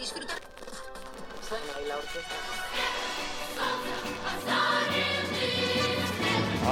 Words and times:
disfrutar. 0.00 0.40
Suena 1.46 1.72
ahí 1.76 1.86
la 1.88 1.96
orquesta. 2.02 2.36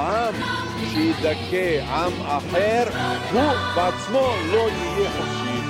עם 0.00 0.34
שידכא 0.92 1.82
עם 1.82 2.12
אחר, 2.22 2.84
הוא 3.32 3.52
בעצמו 3.76 4.32
לא 4.52 4.68
יהיה 4.70 5.10
חופשי. 5.10 5.60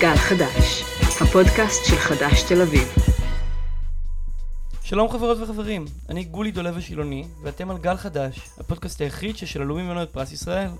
גל 0.00 0.16
חדש, 0.16 0.82
הפודקאסט 1.20 1.84
של 1.84 1.96
חדש 1.96 2.42
תל 2.42 2.62
אביב. 2.62 2.88
שלום 4.82 5.08
חברות 5.08 5.38
וחברים, 5.40 5.84
אני 6.08 6.24
גולי 6.24 6.50
דולב 6.50 6.76
השילוני, 6.76 7.24
ואתם 7.42 7.70
על 7.70 7.78
גל 7.78 7.96
חדש, 7.96 8.40
הפודקאסט 8.58 9.00
היחיד 9.00 9.36
ששללו 9.36 9.74
ממנו 9.74 10.02
את 10.02 10.10
פרס 10.12 10.32
ישראל. 10.32 10.70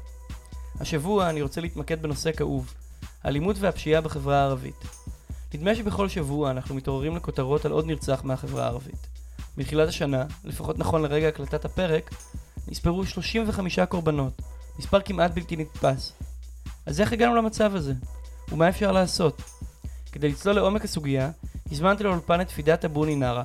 השבוע 0.80 1.30
אני 1.30 1.42
רוצה 1.42 1.60
להתמקד 1.60 2.02
בנושא 2.02 2.32
כאוב, 2.32 2.74
האלימות 3.24 3.56
והפשיעה 3.60 4.00
בחברה 4.00 4.40
הערבית. 4.40 4.84
נדמה 5.54 5.74
שבכל 5.74 6.08
שבוע 6.08 6.50
אנחנו 6.50 6.74
מתעוררים 6.74 7.16
לכותרות 7.16 7.64
על 7.64 7.72
עוד 7.72 7.86
נרצח 7.86 8.20
מהחברה 8.24 8.64
הערבית. 8.64 9.06
מתחילת 9.56 9.88
השנה, 9.88 10.24
לפחות 10.44 10.78
נכון 10.78 11.02
לרגע 11.02 11.28
הקלטת 11.28 11.64
הפרק, 11.64 12.10
נספרו 12.68 13.06
35 13.06 13.78
קורבנות, 13.78 14.42
מספר 14.78 15.00
כמעט 15.00 15.30
בלתי 15.34 15.56
נתפס. 15.56 16.12
אז 16.86 17.00
איך 17.00 17.12
הגענו 17.12 17.34
למצב 17.34 17.74
הזה? 17.74 17.94
ומה 18.52 18.68
אפשר 18.68 18.92
לעשות? 18.92 19.42
כדי 20.12 20.28
לצלול 20.28 20.56
לעומק 20.56 20.84
הסוגיה, 20.84 21.30
הזמנתי 21.70 22.04
לאולפן 22.04 22.40
את 22.40 22.50
פידת 22.50 22.84
אבוני 22.84 23.16
נארה, 23.16 23.44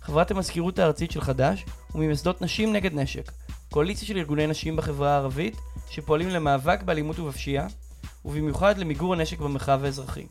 חברת 0.00 0.30
המזכירות 0.30 0.78
הארצית 0.78 1.10
של 1.10 1.20
חד"ש 1.20 1.64
וממייסדות 1.94 2.42
נשים 2.42 2.72
נגד 2.72 2.94
נשק, 2.94 3.32
קואליציה 3.72 4.08
של 4.08 4.16
ארגוני 4.16 4.46
נשים 4.46 4.76
בחברה 4.76 5.10
הערבית 5.10 5.56
שפועלים 5.90 6.28
למאבק 6.28 6.82
באלימות 6.82 7.18
ובפשיעה, 7.18 7.66
ובמיוחד 8.24 8.78
למיגור 8.78 9.14
הנשק 9.14 9.38
במרחב 9.38 9.84
האזרחי. 9.84 10.26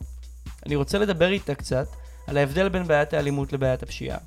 אני 0.66 0.76
רוצה 0.76 0.98
לדבר 0.98 1.28
איתה 1.28 1.54
קצת 1.54 1.86
על 2.26 2.36
ההבדל 2.36 2.68
בין 2.68 2.84
בעיית 2.84 3.14
האלימות 3.14 3.52
לבעיית 3.52 3.82
הפשיעה, 3.82 4.18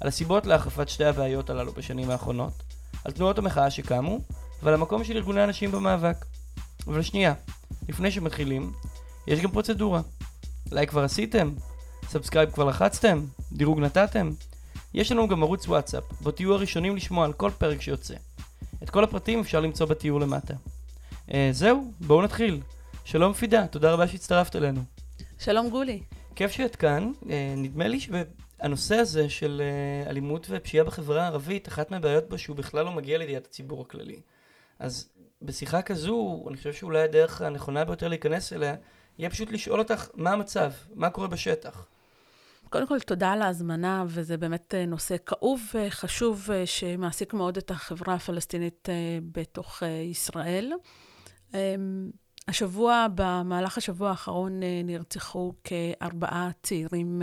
על 0.00 0.08
הסיבות 0.08 0.46
להחרפת 0.46 0.88
שתי 0.88 1.04
הבעיות 1.04 1.50
הללו 1.50 1.72
בשנים 1.72 2.10
האחרונות, 2.10 2.52
על 3.04 3.12
תנועות 3.12 3.38
המחאה 3.38 3.70
שקמו, 3.70 4.18
ועל 4.62 4.74
המקום 4.74 5.04
של 5.04 5.16
ארגוני 5.16 5.40
הנשים 5.40 5.72
במאבק. 5.72 6.24
אבל 6.86 7.02
שנייה, 7.02 7.34
לפני 7.88 8.10
שמתחילים, 8.10 8.72
יש 9.26 9.40
גם 9.40 9.50
פרוצדורה. 9.50 10.00
לייק 10.72 10.90
כבר 10.90 11.04
עשיתם? 11.04 11.50
subscribe 12.08 12.50
כבר 12.50 12.64
לחצתם? 12.64 13.24
דירוג 13.52 13.80
נתתם? 13.80 14.30
יש 14.94 15.12
לנו 15.12 15.28
גם 15.28 15.42
ערוץ 15.42 15.68
וואטסאפ, 15.68 16.04
בו 16.20 16.30
תהיו 16.30 16.54
הראשונים 16.54 16.96
לשמוע 16.96 17.24
על 17.24 17.32
כל 17.32 17.50
פרק 17.58 17.80
שיוצא. 17.80 18.14
את 18.82 18.90
כל 18.90 19.04
הפרטים 19.04 19.40
אפשר 19.40 19.60
למצוא 19.60 19.86
בתיאור 19.86 20.20
למטה. 20.20 20.54
Uh, 21.28 21.32
זהו, 21.52 21.92
בואו 22.00 22.22
נתחיל. 22.22 22.60
שלום 23.04 23.32
פידא, 23.32 23.66
תודה 23.66 23.92
רבה 23.92 24.08
שהצטרפת 24.08 24.56
אלינו. 24.56 24.80
שלום 25.38 25.70
גולי. 25.70 26.02
כיף 26.34 26.50
שאת 26.50 26.76
כאן. 26.76 27.12
Uh, 27.22 27.26
נדמה 27.56 27.88
לי 27.88 28.00
שהנושא 28.00 28.94
הזה 28.94 29.30
של 29.30 29.62
uh, 30.04 30.10
אלימות 30.10 30.46
ופשיעה 30.50 30.84
בחברה 30.84 31.22
הערבית, 31.22 31.68
אחת 31.68 31.90
מהבעיות 31.90 32.28
בו 32.28 32.38
שהוא 32.38 32.56
בכלל 32.56 32.84
לא 32.84 32.92
מגיע 32.92 33.18
לידיעת 33.18 33.46
הציבור 33.46 33.82
הכללי. 33.82 34.20
אז 34.78 35.08
בשיחה 35.42 35.82
כזו, 35.82 36.44
אני 36.48 36.56
חושב 36.56 36.72
שאולי 36.72 37.02
הדרך 37.02 37.42
הנכונה 37.42 37.84
ביותר 37.84 38.08
להיכנס 38.08 38.52
אליה, 38.52 38.74
יהיה 39.18 39.30
פשוט 39.30 39.52
לשאול 39.52 39.78
אותך 39.78 40.08
מה 40.14 40.30
המצב, 40.30 40.70
מה 40.94 41.10
קורה 41.10 41.28
בשטח. 41.28 41.86
קודם 42.72 42.86
כל, 42.86 43.00
תודה 43.00 43.32
על 43.32 43.42
ההזמנה, 43.42 44.04
וזה 44.08 44.36
באמת 44.36 44.74
אה, 44.74 44.86
נושא 44.86 45.16
כאוב 45.26 45.60
וחשוב 45.74 46.48
אה, 46.52 46.66
שמעסיק 46.66 47.34
מאוד 47.34 47.56
את 47.56 47.70
החברה 47.70 48.14
הפלסטינית 48.14 48.88
אה, 48.88 49.18
בתוך 49.32 49.82
ישראל. 50.10 50.72
אמ, 51.54 52.10
השבוע, 52.48 53.06
במהלך 53.14 53.78
השבוע 53.78 54.10
האחרון 54.10 54.60
נרצחו 54.84 55.52
כארבעה 55.64 56.50
צעירים 56.62 57.22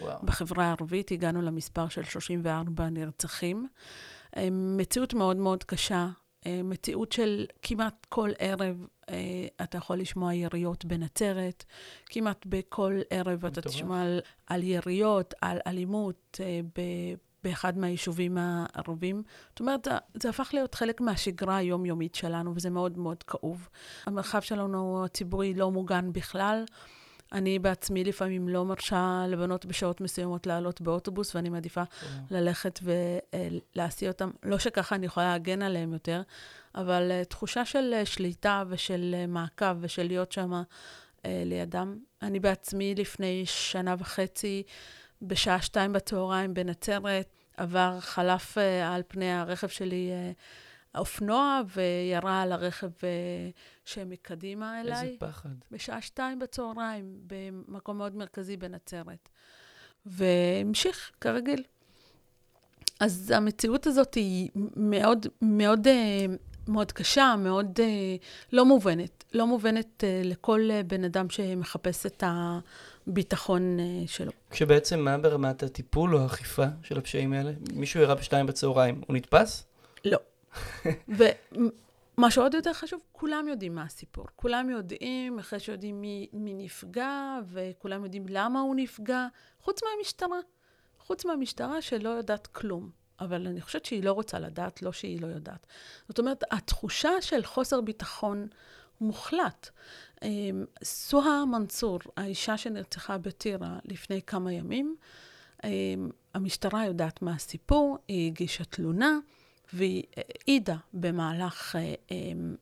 וואו. 0.00 0.18
בחברה 0.22 0.64
הערבית, 0.64 1.10
הגענו 1.10 1.42
למספר 1.42 1.88
של 1.88 2.04
34 2.04 2.88
נרצחים. 2.88 3.68
מציאות 4.50 5.14
מאוד 5.14 5.36
מאוד 5.36 5.64
קשה, 5.64 6.08
מציאות 6.64 7.12
של 7.12 7.46
כמעט 7.62 8.06
כל 8.08 8.30
ערב 8.38 8.86
אה, 9.10 9.46
אתה 9.62 9.78
יכול 9.78 9.98
לשמוע 9.98 10.34
יריות 10.34 10.84
בנצרת, 10.84 11.64
כמעט 12.06 12.46
בכל 12.46 13.00
ערב 13.10 13.46
אתה 13.46 13.60
תשמע 13.60 14.02
על, 14.02 14.20
על 14.46 14.62
יריות, 14.62 15.34
על 15.40 15.58
אלימות 15.66 16.40
אה, 16.40 16.60
ב, 16.78 16.80
באחד 17.44 17.78
מהיישובים 17.78 18.38
הערבים. 18.40 19.22
זאת 19.48 19.60
אומרת, 19.60 19.88
זה 20.22 20.28
הפך 20.28 20.50
להיות 20.52 20.74
חלק 20.74 21.00
מהשגרה 21.00 21.56
היומיומית 21.56 22.14
שלנו, 22.14 22.52
וזה 22.56 22.70
מאוד 22.70 22.98
מאוד 22.98 23.22
כאוב. 23.22 23.68
המרחב 24.06 24.40
שלנו 24.40 25.04
הציבורי 25.04 25.54
לא 25.54 25.70
מוגן 25.70 26.12
בכלל. 26.12 26.64
אני 27.34 27.58
בעצמי 27.58 28.04
לפעמים 28.04 28.48
לא 28.48 28.64
מרשה 28.64 29.24
לבנות 29.28 29.66
בשעות 29.66 30.00
מסוימות 30.00 30.46
לעלות 30.46 30.80
באוטובוס, 30.80 31.34
ואני 31.34 31.48
מעדיפה 31.48 31.82
ללכת 32.30 32.80
ולהסיע 32.82 34.10
אותם. 34.10 34.30
לא 34.42 34.58
שככה 34.58 34.94
אני 34.94 35.06
יכולה 35.06 35.32
להגן 35.32 35.62
עליהם 35.62 35.92
יותר, 35.92 36.22
אבל 36.74 37.10
uh, 37.10 37.24
תחושה 37.24 37.64
של 37.64 37.94
uh, 38.02 38.06
שליטה 38.06 38.62
ושל 38.68 39.14
uh, 39.14 39.30
מעקב 39.30 39.76
ושל 39.80 40.02
להיות 40.02 40.32
שם 40.32 40.62
לידם. 41.24 41.98
אני 42.22 42.40
בעצמי 42.40 42.94
לפני 42.94 43.42
שנה 43.46 43.94
וחצי, 43.98 44.62
בשעה 45.22 45.62
שתיים 45.62 45.92
בצהריים 45.92 46.54
בנצרת, 46.54 47.26
עבר, 47.56 48.00
חלף 48.00 48.58
על 48.84 49.02
פני 49.08 49.32
הרכב 49.32 49.68
שלי 49.68 50.10
האופנוע 50.94 51.60
וירה 51.74 52.42
על 52.42 52.52
הרכב 52.52 52.90
uh, 53.00 53.04
שמקדימה 53.84 54.80
אליי. 54.80 55.06
איזה 55.06 55.16
פחד. 55.18 55.48
בשעה 55.70 56.00
שתיים 56.00 56.38
בצהריים, 56.38 57.18
במקום 57.26 57.98
מאוד 57.98 58.16
מרכזי 58.16 58.56
בנצרת. 58.56 59.28
והמשיך, 60.06 61.10
כרגיל. 61.20 61.62
אז 63.00 63.32
המציאות 63.36 63.86
הזאת 63.86 64.14
היא 64.14 64.50
מאוד, 64.76 65.26
מאוד 65.42 65.86
מאוד 66.68 66.92
קשה, 66.92 67.34
מאוד 67.38 67.78
uh, 67.78 68.22
לא 68.52 68.64
מובנת. 68.64 69.24
לא 69.32 69.46
מובנת 69.46 70.04
לכל 70.24 70.68
בן 70.86 71.04
אדם 71.04 71.30
שמחפש 71.30 72.06
את 72.06 72.24
הביטחון 72.26 73.78
שלו. 74.06 74.32
כשבעצם 74.50 75.00
מה 75.00 75.18
ברמת 75.18 75.62
הטיפול 75.62 76.16
או 76.16 76.20
האכיפה 76.20 76.66
של 76.82 76.98
הפשעים 76.98 77.32
האלה? 77.32 77.52
מישהו 77.74 78.00
ירה 78.00 78.14
בשתיים 78.14 78.46
בצהריים, 78.46 79.00
הוא 79.06 79.16
נתפס? 79.16 79.64
לא. 80.04 80.18
ומה 81.18 82.30
שעוד 82.30 82.54
יותר 82.54 82.72
חשוב, 82.72 83.00
כולם 83.12 83.48
יודעים 83.48 83.74
מה 83.74 83.82
הסיפור. 83.82 84.26
כולם 84.36 84.70
יודעים, 84.70 85.38
אחרי 85.38 85.60
שיודעים 85.60 86.00
מי, 86.00 86.28
מי 86.32 86.54
נפגע, 86.54 87.38
וכולם 87.46 88.04
יודעים 88.04 88.26
למה 88.28 88.60
הוא 88.60 88.74
נפגע, 88.74 89.26
חוץ 89.60 89.80
מהמשטרה. 89.82 90.38
חוץ 90.98 91.24
מהמשטרה 91.24 91.82
שלא 91.82 92.08
יודעת 92.08 92.46
כלום. 92.46 92.90
אבל 93.20 93.46
אני 93.46 93.60
חושבת 93.60 93.84
שהיא 93.84 94.04
לא 94.04 94.12
רוצה 94.12 94.38
לדעת, 94.38 94.82
לא 94.82 94.92
שהיא 94.92 95.20
לא 95.20 95.26
יודעת. 95.26 95.66
זאת 96.08 96.18
אומרת, 96.18 96.44
התחושה 96.50 97.10
של 97.20 97.44
חוסר 97.44 97.80
ביטחון 97.80 98.48
מוחלט. 99.00 99.70
אמ, 100.22 100.64
סוהא 100.84 101.44
מנסור, 101.44 101.98
האישה 102.16 102.56
שנרצחה 102.56 103.18
בטירה 103.18 103.78
לפני 103.84 104.22
כמה 104.22 104.52
ימים, 104.52 104.96
אמ, 105.64 106.10
המשטרה 106.34 106.86
יודעת 106.86 107.22
מה 107.22 107.34
הסיפור, 107.34 107.98
היא 108.08 108.30
הגישה 108.30 108.64
תלונה, 108.64 109.18
והיא 109.74 110.02
העידה 110.16 110.76
במהלך 110.92 111.76
אמ, 112.10 112.56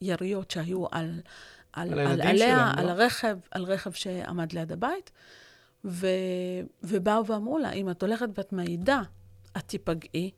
יריות 0.00 0.50
שהיו 0.50 0.86
על, 0.90 1.20
על, 1.72 1.98
על, 1.98 2.20
עליה, 2.20 2.36
שלהם, 2.36 2.78
על 2.78 2.86
לא? 2.86 2.90
הרכב, 2.90 3.38
על 3.50 3.64
רכב 3.64 3.92
שעמד 3.92 4.52
ליד 4.52 4.72
הבית, 4.72 5.10
ו, 5.84 6.06
ובאו 6.82 7.26
ואמרו 7.26 7.58
לה, 7.58 7.72
אם 7.72 7.90
את 7.90 8.02
הולכת 8.02 8.28
ואת 8.34 8.52
מעידה 8.52 9.02
את 9.56 9.62
תיפגעי. 9.62 10.30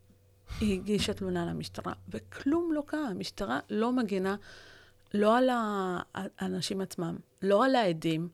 היא 0.59 0.79
הגישה 0.79 1.13
תלונה 1.13 1.45
למשטרה, 1.45 1.93
וכלום 2.09 2.73
לא 2.73 2.83
קרה. 2.85 3.07
המשטרה 3.07 3.59
לא 3.69 3.91
מגינה 3.91 4.35
לא 5.13 5.37
על 5.37 5.49
האנשים 6.39 6.81
עצמם, 6.81 7.17
לא 7.41 7.65
על 7.65 7.75
העדים, 7.75 8.29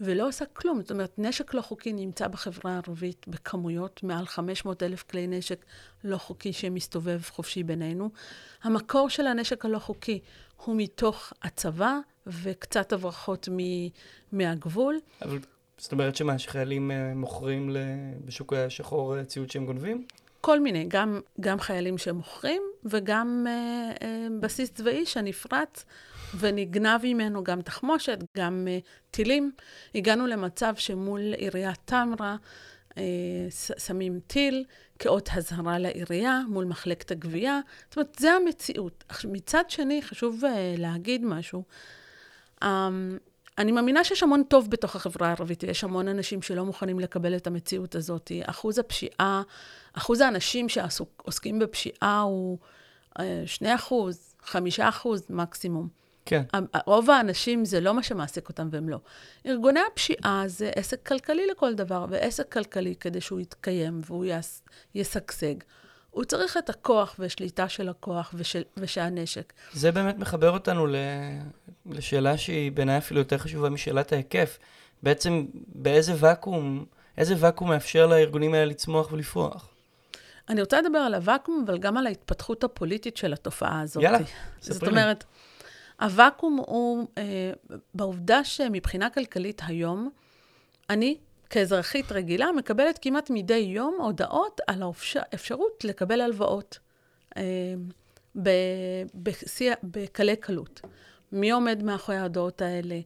ולא 0.00 0.28
עושה 0.28 0.44
כלום. 0.46 0.80
זאת 0.80 0.90
אומרת, 0.90 1.14
נשק 1.18 1.54
לא 1.54 1.60
חוקי 1.60 1.92
נמצא 1.92 2.28
בחברה 2.28 2.72
הערבית 2.72 3.28
בכמויות, 3.28 4.02
מעל 4.02 4.26
500 4.26 4.82
אלף 4.82 5.02
כלי 5.02 5.26
נשק 5.26 5.64
לא 6.04 6.16
חוקי 6.16 6.52
שמסתובב 6.52 7.20
חופשי 7.30 7.62
בינינו. 7.62 8.10
המקור 8.62 9.08
של 9.10 9.26
הנשק 9.26 9.64
הלא 9.64 9.78
חוקי 9.78 10.20
הוא 10.64 10.76
מתוך 10.78 11.32
הצבא 11.42 11.98
וקצת 12.26 12.92
הברחות 12.92 13.48
מ- 13.52 13.88
מהגבול. 14.32 14.98
אבל 15.22 15.38
זאת 15.78 15.92
אומרת 15.92 16.16
שמה, 16.16 16.38
שחיילים 16.38 16.90
אה, 16.90 17.12
מוכרים 17.14 17.76
בשוק 18.24 18.52
השחור 18.52 19.16
אה, 19.18 19.24
ציוד 19.24 19.50
שהם 19.50 19.66
גונבים? 19.66 20.04
כל 20.40 20.60
מיני, 20.60 20.84
גם, 20.88 21.20
גם 21.40 21.60
חיילים 21.60 21.98
שמוכרים 21.98 22.62
וגם 22.84 23.46
אה, 23.48 23.52
אה, 24.02 24.26
בסיס 24.40 24.70
צבאי 24.70 25.06
שנפרץ 25.06 25.84
ונגנב 26.38 27.00
ממנו 27.04 27.44
גם 27.44 27.62
תחמושת, 27.62 28.18
גם 28.36 28.68
אה, 28.70 28.78
טילים. 29.10 29.52
הגענו 29.94 30.26
למצב 30.26 30.74
שמול 30.76 31.20
עיריית 31.20 31.78
טמרה 31.84 32.36
אה, 32.98 33.50
שמים 33.78 34.20
טיל 34.26 34.64
כאות 34.98 35.28
הזהרה 35.32 35.78
לעירייה 35.78 36.40
מול 36.48 36.64
מחלקת 36.64 37.10
הגבייה. 37.10 37.60
זאת 37.88 37.96
אומרת, 37.96 38.16
זה 38.18 38.32
המציאות. 38.32 39.04
מצד 39.24 39.64
שני, 39.68 40.02
חשוב 40.02 40.44
אה, 40.44 40.74
להגיד 40.78 41.24
משהו. 41.24 41.62
אמ, 42.64 43.18
אני 43.58 43.72
מאמינה 43.72 44.04
שיש 44.04 44.22
המון 44.22 44.42
טוב 44.42 44.70
בתוך 44.70 44.96
החברה 44.96 45.28
הערבית, 45.28 45.62
יש 45.62 45.84
המון 45.84 46.08
אנשים 46.08 46.42
שלא 46.42 46.64
מוכנים 46.64 46.98
לקבל 47.00 47.36
את 47.36 47.46
המציאות 47.46 47.94
הזאת. 47.94 48.32
אחוז 48.42 48.78
הפשיעה, 48.78 49.42
אחוז 49.92 50.20
האנשים 50.20 50.68
שעוסקים 50.68 51.58
בפשיעה 51.58 52.20
הוא 52.20 52.58
2 53.46 53.70
אה, 53.70 53.74
אחוז, 53.74 54.34
5 54.42 54.80
אחוז 54.80 55.26
מקסימום. 55.30 55.88
כן. 56.28 56.42
רוב 56.86 57.10
האנשים 57.10 57.64
זה 57.64 57.80
לא 57.80 57.94
מה 57.94 58.02
שמעסיק 58.02 58.48
אותם 58.48 58.68
והם 58.70 58.88
לא. 58.88 58.98
ארגוני 59.46 59.80
הפשיעה 59.92 60.42
זה 60.46 60.70
עסק 60.76 61.06
כלכלי 61.06 61.46
לכל 61.46 61.74
דבר, 61.74 62.06
ועסק 62.08 62.52
כלכלי 62.52 62.94
כדי 63.00 63.20
שהוא 63.20 63.40
יתקיים 63.40 64.00
והוא 64.04 64.24
ישגשג. 64.94 65.54
הוא 66.10 66.24
צריך 66.24 66.56
את 66.56 66.70
הכוח 66.70 67.16
ושליטה 67.18 67.68
של 67.68 67.88
הכוח 67.88 68.34
ושל, 68.34 68.62
ושהנשק. 68.76 69.52
זה 69.72 69.92
באמת 69.92 70.18
מחבר 70.18 70.50
אותנו 70.50 70.86
ל... 70.86 70.94
לשאלה 71.86 72.38
שהיא 72.38 72.72
בעיניי 72.72 72.98
אפילו 72.98 73.20
יותר 73.20 73.38
חשובה 73.38 73.68
משאלת 73.68 74.12
ההיקף. 74.12 74.58
בעצם 75.02 75.46
באיזה 75.66 76.14
ואקום, 76.16 76.84
איזה 77.18 77.34
ואקום 77.38 77.68
מאפשר 77.68 78.06
לארגונים 78.06 78.54
האלה 78.54 78.64
לצמוח 78.64 79.12
ולפרוח? 79.12 79.68
אני 80.48 80.60
רוצה 80.60 80.80
לדבר 80.80 80.98
על 80.98 81.14
הוואקום, 81.14 81.64
אבל 81.66 81.78
גם 81.78 81.96
על 81.96 82.06
ההתפתחות 82.06 82.64
הפוליטית 82.64 83.16
של 83.16 83.32
התופעה 83.32 83.80
הזאת. 83.80 84.02
יאללה, 84.02 84.18
ספרי 84.18 84.28
לי. 84.62 84.74
זאת 84.74 84.82
אומרת, 84.88 85.24
הוואקום 86.00 86.56
הוא 86.66 87.06
אה, 87.18 87.52
בעובדה 87.94 88.44
שמבחינה 88.44 89.10
כלכלית 89.10 89.62
היום, 89.66 90.10
אני 90.90 91.16
כאזרחית 91.50 92.12
רגילה 92.12 92.52
מקבלת 92.52 92.98
כמעט 93.02 93.30
מדי 93.30 93.54
יום 93.54 93.96
הודעות 94.00 94.60
על 94.66 94.82
האפשרות 95.14 95.84
לקבל 95.84 96.20
הלוואות 96.20 96.78
אה, 97.36 97.42
בקלי 99.82 100.36
קלות. 100.36 100.80
מי 101.32 101.50
עומד 101.50 101.82
מאחורי 101.82 102.18
ההודעות 102.18 102.62
האלה? 102.62 103.00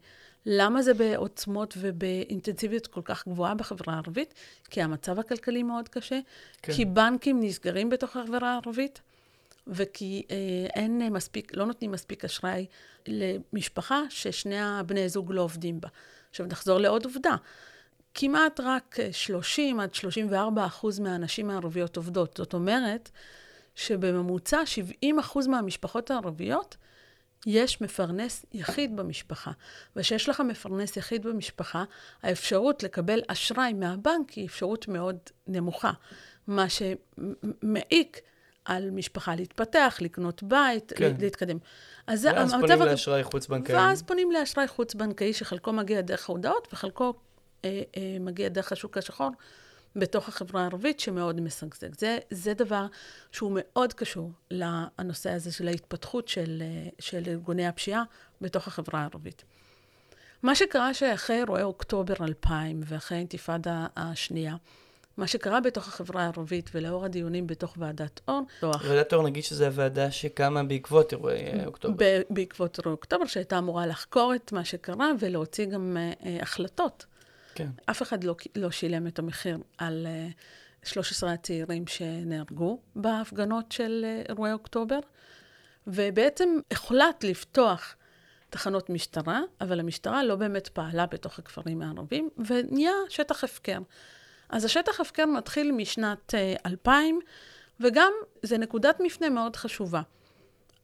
למה 0.47 0.83
זה 0.83 0.95
בעוצמות 0.95 1.75
ובאינטנסיביות 1.79 2.87
כל 2.87 3.01
כך 3.05 3.29
גבוהה 3.29 3.55
בחברה 3.55 3.95
הערבית? 3.95 4.35
כי 4.71 4.83
המצב 4.83 5.19
הכלכלי 5.19 5.63
מאוד 5.63 5.89
קשה, 5.89 6.21
כן. 6.63 6.73
כי 6.73 6.85
בנקים 6.85 7.41
נסגרים 7.43 7.91
בתוך 7.91 8.17
החברה 8.17 8.53
הערבית, 8.53 9.01
וכי 9.67 10.23
אה, 10.31 10.37
אין 10.75 11.13
מספיק, 11.13 11.57
לא 11.57 11.67
נותנים 11.67 11.93
מספיק 11.93 12.25
אשראי 12.25 12.67
למשפחה 13.09 14.03
ששני 14.09 14.61
הבני 14.61 15.09
זוג 15.09 15.33
לא 15.33 15.43
עובדים 15.43 15.81
בה. 15.81 15.89
עכשיו 16.31 16.47
נחזור 16.47 16.79
לעוד 16.79 17.05
עובדה. 17.05 17.37
כמעט 18.15 18.61
רק 18.61 18.97
30 19.13 19.81
עד 19.81 19.95
34 19.95 20.67
אחוז 20.67 20.99
מהנשים 20.99 21.51
הערביות 21.51 21.97
עובדות. 21.97 22.37
זאת 22.37 22.55
אומרת 22.55 23.11
שבממוצע 23.75 24.67
70 24.67 25.19
אחוז 25.19 25.47
מהמשפחות 25.47 26.11
הערביות 26.11 26.77
יש 27.47 27.81
מפרנס 27.81 28.47
יחיד 28.53 28.97
במשפחה. 28.97 29.51
וכשיש 29.97 30.29
לך 30.29 30.41
מפרנס 30.41 30.97
יחיד 30.97 31.27
במשפחה, 31.27 31.85
האפשרות 32.23 32.83
לקבל 32.83 33.21
אשראי 33.29 33.73
מהבנק 33.73 34.31
היא 34.31 34.47
אפשרות 34.47 34.89
מאוד 34.89 35.17
נמוכה. 35.47 35.93
מה 36.47 36.67
שמעיק 36.69 38.21
על 38.65 38.91
משפחה 38.91 39.35
להתפתח, 39.35 39.99
לקנות 40.01 40.43
בית, 40.43 40.93
כן. 40.97 41.13
להתקדם. 41.19 41.59
אז 42.07 42.25
המצב... 42.25 42.37
ואז 42.37 42.53
פונים 42.61 42.81
לאשראי 42.81 43.25
חוץ-בנקאי. 43.25 43.75
ואז 43.75 44.03
פונים 44.03 44.33
לאשראי 44.33 44.69
חוץ-בנקאי, 44.69 45.33
שחלקו 45.33 45.73
מגיע 45.73 46.01
דרך 46.01 46.29
ההודעות 46.29 46.69
וחלקו 46.73 47.15
אה, 47.65 47.83
אה, 47.97 48.17
מגיע 48.21 48.49
דרך 48.49 48.73
השוק 48.73 48.99
השחור 48.99 49.31
בתוך 49.97 50.29
החברה 50.29 50.63
הערבית, 50.63 51.01
שמאוד 51.01 51.41
משגשג. 51.41 51.95
זה, 51.99 52.19
זה 52.31 52.55
דבר 52.55 52.87
שהוא 53.33 53.53
מאוד 53.55 53.93
קשור 53.93 54.31
לנושא 54.51 55.31
הזה 55.31 55.53
של 55.53 55.69
ההתפתחות 55.69 56.29
של, 56.29 56.63
אה, 56.63 56.89
של 56.99 57.23
ארגוני 57.27 57.67
הפשיעה 57.67 58.03
בתוך 58.41 58.69
החברה 58.69 59.01
הערבית. 59.01 59.45
מה 60.43 60.55
שקרה 60.55 60.95
שאחרי 60.95 61.37
אירועי 61.37 61.63
אוקטובר 61.63 62.15
2000 62.21 62.81
ואחרי 62.85 63.17
האינתיפאדה 63.17 63.87
השנייה, 63.97 64.57
מה 65.17 65.27
שקרה 65.27 65.61
בתוך 65.61 65.89
החברה 65.89 66.23
הערבית 66.23 66.71
ולאור 66.75 67.05
הדיונים 67.05 67.47
בתוך 67.47 67.75
ועדת 67.79 68.21
אור. 68.29 68.43
ועדת 68.63 69.15
אור, 69.15 69.23
נגיד 69.23 69.45
שזו 69.45 69.65
הוועדה 69.65 70.11
שקמה 70.11 70.63
בעקבות 70.63 71.13
אירועי 71.13 71.67
אוקטובר. 71.67 72.05
בעקבות 72.31 72.79
אירועי 72.79 72.93
אוקטובר, 72.93 73.27
שהייתה 73.27 73.59
אמורה 73.59 73.87
לחקור 73.87 74.35
את 74.35 74.53
מה 74.53 74.65
שקרה 74.65 75.11
ולהוציא 75.21 75.67
גם 75.67 75.97
uh, 75.97 76.27
החלטות 76.43 77.07
כן. 77.55 77.69
אף 77.91 78.03
אחד 78.03 78.25
לא, 78.25 78.37
לא 78.57 78.71
שילם 78.71 79.07
את 79.07 79.19
המחיר 79.19 79.59
על 79.79 80.07
uh, 80.85 80.89
13 80.89 81.33
הצעירים 81.33 81.87
שנהרגו 81.87 82.79
בהפגנות 82.97 83.73
של 83.73 84.05
אירועי 84.29 84.53
אוקטובר, 84.53 84.99
ובעצם 85.87 86.49
הוחלט 86.73 87.25
לפתוח 87.25 87.97
תחנות 88.51 88.91
משטרה, 88.91 89.41
אבל 89.61 89.81
המשטרה 89.81 90.25
לא 90.25 90.37
באמת 90.37 90.69
פעלה 90.69 91.07
בתוך 91.07 91.39
הכפרים 91.39 91.83
הערבים, 91.83 92.29
ונהיה 92.47 92.93
שטח 93.09 93.45
הפקר. 93.45 93.79
אז 94.53 94.65
השטח 94.65 95.01
הפקר 95.01 95.27
מתחיל 95.27 95.73
משנת 95.73 96.35
uh, 96.35 96.61
2000, 96.67 97.21
וגם 97.81 98.13
זה 98.43 98.59
נקודת 98.59 99.01
מפנה 99.01 99.29
מאוד 99.29 99.57
חשובה. 99.57 100.03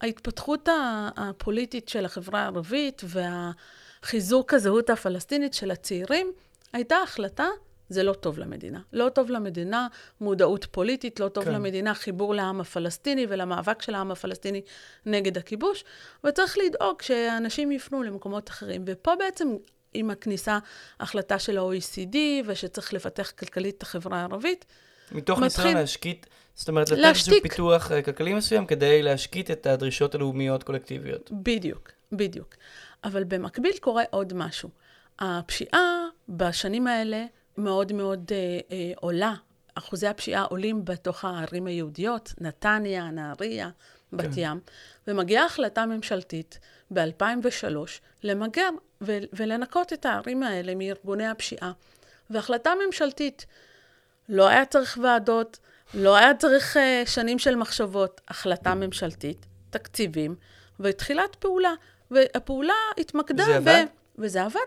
ההתפתחות 0.01 0.69
הפוליטית 1.17 1.89
של 1.89 2.05
החברה 2.05 2.41
הערבית 2.41 3.01
והחיזוק 3.05 4.53
הזהות 4.53 4.89
הפלסטינית 4.89 5.53
של 5.53 5.71
הצעירים 5.71 6.31
הייתה 6.73 6.95
החלטה, 7.03 7.47
זה 7.89 8.03
לא 8.03 8.13
טוב 8.13 8.39
למדינה. 8.39 8.79
לא 8.93 9.09
טוב 9.09 9.29
למדינה 9.29 9.87
מודעות 10.21 10.65
פוליטית, 10.71 11.19
לא 11.19 11.27
טוב 11.27 11.45
כן. 11.45 11.53
למדינה 11.53 11.93
חיבור 11.93 12.35
לעם 12.35 12.61
הפלסטיני 12.61 13.25
ולמאבק 13.29 13.81
של 13.81 13.95
העם 13.95 14.11
הפלסטיני 14.11 14.61
נגד 15.05 15.37
הכיבוש, 15.37 15.83
וצריך 16.23 16.57
לדאוג 16.57 17.01
שאנשים 17.01 17.71
יפנו 17.71 18.03
למקומות 18.03 18.49
אחרים. 18.49 18.83
ופה 18.87 19.15
בעצם 19.19 19.55
עם 19.93 20.09
הכניסה, 20.09 20.59
החלטה 20.99 21.39
של 21.39 21.57
ה-OECD, 21.57 22.17
ושצריך 22.45 22.93
לפתח 22.93 23.31
כלכלית 23.31 23.77
את 23.77 23.81
החברה 23.81 24.19
הערבית. 24.19 24.65
מתוך 25.11 25.39
מתחיל... 25.39 25.63
ניסיון 25.63 25.81
להשקיט, 25.81 26.25
זאת 26.55 26.69
אומרת, 26.69 26.89
לתת 26.89 27.05
איזשהו 27.05 27.35
פיתוח 27.41 27.91
אה, 27.91 28.01
כלכלי 28.01 28.33
מסוים 28.33 28.65
כדי 28.65 29.01
להשקיט 29.01 29.51
את 29.51 29.67
הדרישות 29.67 30.15
הלאומיות 30.15 30.63
קולקטיביות. 30.63 31.31
בדיוק, 31.31 31.89
בדיוק. 32.11 32.55
אבל 33.03 33.23
במקביל 33.23 33.71
קורה 33.81 34.03
עוד 34.09 34.33
משהו. 34.33 34.69
הפשיעה 35.19 36.05
בשנים 36.29 36.87
האלה 36.87 37.25
מאוד 37.57 37.93
מאוד 37.93 38.31
אה, 38.31 38.59
אה, 38.71 38.91
עולה. 38.95 39.33
אחוזי 39.75 40.07
הפשיעה 40.07 40.43
עולים 40.43 40.85
בתוך 40.85 41.25
הערים 41.25 41.67
היהודיות, 41.67 42.33
נתניה, 42.41 43.11
נהריה, 43.11 43.69
בת 44.13 44.25
כן. 44.25 44.31
ים, 44.35 44.59
ומגיעה 45.07 45.45
החלטה 45.45 45.85
ממשלתית 45.85 46.59
ב-2003 46.91 47.75
למגר 48.23 48.69
ו- 49.01 49.17
ולנקות 49.33 49.93
את 49.93 50.05
הערים 50.05 50.43
האלה 50.43 50.75
מארגוני 50.75 51.27
הפשיעה. 51.27 51.71
והחלטה 52.29 52.71
ממשלתית, 52.85 53.45
לא 54.29 54.47
היה 54.47 54.65
צריך 54.65 54.97
ועדות, 55.03 55.59
לא 55.93 56.15
היה 56.15 56.33
צריך 56.33 56.77
uh, 56.77 57.09
שנים 57.09 57.39
של 57.39 57.55
מחשבות, 57.55 58.21
החלטה 58.27 58.75
ממשלתית, 58.75 59.45
תקציבים, 59.69 60.35
ותחילת 60.79 61.35
פעולה. 61.35 61.73
והפעולה 62.11 62.73
התמקדה 62.97 63.43
ב... 63.43 63.47
וזה 63.47 63.55
עבד? 63.57 63.85
וזה 64.17 64.43
עבד. 64.43 64.59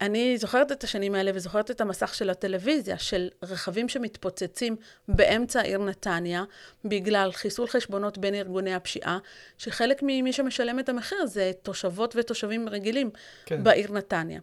אני 0.00 0.38
זוכרת 0.38 0.72
את 0.72 0.84
השנים 0.84 1.14
האלה 1.14 1.30
וזוכרת 1.34 1.70
את 1.70 1.80
המסך 1.80 2.14
של 2.14 2.30
הטלוויזיה, 2.30 2.98
של 2.98 3.28
רכבים 3.42 3.88
שמתפוצצים 3.88 4.76
באמצע 5.08 5.60
העיר 5.60 5.78
נתניה, 5.78 6.44
בגלל 6.84 7.32
חיסול 7.32 7.68
חשבונות 7.68 8.18
בין 8.18 8.34
ארגוני 8.34 8.74
הפשיעה, 8.74 9.18
שחלק 9.58 10.00
ממי 10.02 10.32
שמשלם 10.32 10.78
את 10.78 10.88
המחיר 10.88 11.26
זה 11.26 11.52
תושבות 11.62 12.14
ותושבים 12.16 12.68
רגילים 12.68 13.10
כן. 13.46 13.64
בעיר 13.64 13.92
נתניה. 13.92 14.40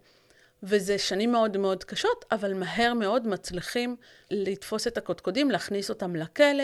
וזה 0.64 0.98
שנים 0.98 1.32
מאוד 1.32 1.58
מאוד 1.58 1.84
קשות, 1.84 2.26
אבל 2.32 2.54
מהר 2.54 2.94
מאוד 2.94 3.28
מצליחים 3.28 3.96
לתפוס 4.32 4.88
את 4.88 4.98
הקודקודים, 4.98 5.52
להכניס 5.52 5.90
אותם 5.90 6.16
לכלא, 6.16 6.64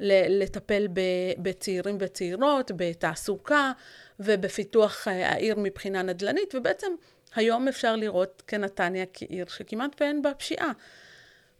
לטפל 0.00 0.88
בצעירים 1.38 1.96
וצעירות, 2.00 2.70
בתעסוקה 2.76 3.72
ובפיתוח 4.20 5.08
אה, 5.08 5.32
העיר 5.32 5.54
מבחינה 5.58 6.02
נדל"נית, 6.02 6.54
ובעצם 6.54 6.92
היום 7.36 7.68
אפשר 7.68 7.96
לראות 7.96 8.42
כנתניה 8.46 9.04
כעיר 9.12 9.46
שכמעט 9.48 10.00
ואין 10.00 10.22
בה 10.22 10.34
פשיעה. 10.34 10.72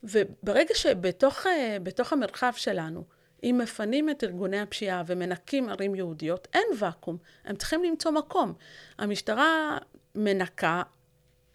וברגע 0.04 0.75
שבתוך 0.75 1.47
אה, 1.47 1.76
המרחב 2.11 2.52
שלנו, 2.56 3.04
אם 3.45 3.59
מפנים 3.62 4.11
את 4.11 4.25
ארגוני 4.25 4.61
הפשיעה 4.61 5.02
ומנקים 5.06 5.68
ערים 5.68 5.95
יהודיות, 5.95 6.49
אין 6.54 6.66
ואקום, 6.78 7.16
הם 7.45 7.56
צריכים 7.56 7.85
למצוא 7.85 8.11
מקום. 8.11 8.52
המשטרה 8.99 9.78
מנקה 10.14 10.83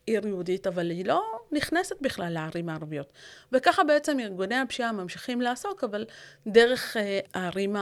עיר 0.06 0.28
יהודית, 0.28 0.68
אבל 0.68 0.90
היא 0.90 1.06
לא 1.06 1.40
נכנסת 1.52 1.96
בכלל 2.02 2.34
לערים 2.34 2.70
הערביות. 2.70 3.14
וככה 3.52 3.84
בעצם 3.84 4.20
ארגוני 4.20 4.56
הפשיעה 4.56 4.92
ממשיכים 4.92 5.42
לעסוק, 5.42 5.84
אבל 5.84 6.06
דרך 6.48 6.98
אה, 6.98 7.20
הערים 7.34 7.76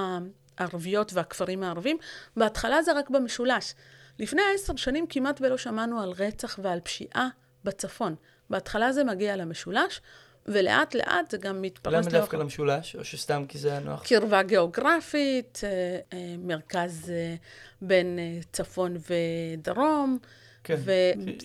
הערביות 0.57 1.13
והכפרים 1.13 1.63
הערבים. 1.63 1.97
בהתחלה 2.37 2.81
זה 2.81 2.93
רק 2.93 3.09
במשולש. 3.09 3.73
לפני 4.19 4.41
עשר 4.55 4.75
שנים 4.75 5.07
כמעט 5.07 5.41
ולא 5.41 5.57
שמענו 5.57 6.01
על 6.01 6.09
רצח 6.09 6.59
ועל 6.61 6.79
פשיעה 6.79 7.29
בצפון. 7.63 8.15
בהתחלה 8.49 8.91
זה 8.91 9.03
מגיע 9.03 9.35
למשולש, 9.35 10.01
ולאט 10.45 10.95
לאט 10.95 11.31
זה 11.31 11.37
גם 11.37 11.61
מתפרס... 11.61 11.93
למה 11.93 12.19
דווקא 12.19 12.35
למשולש? 12.35 12.95
או 12.95 13.03
שסתם 13.03 13.45
כי 13.47 13.57
זה 13.57 13.71
היה 13.71 13.79
נוח? 13.79 14.03
קרבה 14.03 14.43
גיאוגרפית, 14.43 15.61
אה, 15.63 15.69
אה, 16.13 16.35
מרכז 16.39 17.09
אה, 17.09 17.35
בין 17.81 18.19
צפון 18.51 18.97
ודרום. 19.09 20.17
כן. 20.63 20.75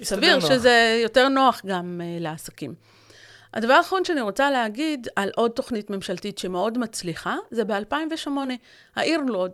וסביר. 0.00 0.40
שזה 0.40 1.00
יותר 1.02 1.28
נוח 1.28 1.62
גם 1.66 2.00
לעסקים. 2.20 2.74
הדבר 3.54 3.72
האחרון 3.72 4.04
שאני 4.04 4.20
רוצה 4.20 4.50
להגיד 4.50 5.08
על 5.16 5.30
עוד 5.36 5.50
תוכנית 5.50 5.90
ממשלתית 5.90 6.38
שמאוד 6.38 6.78
מצליחה, 6.78 7.36
זה 7.50 7.64
ב-2008. 7.64 8.28
העיר 8.96 9.20
לוד 9.20 9.52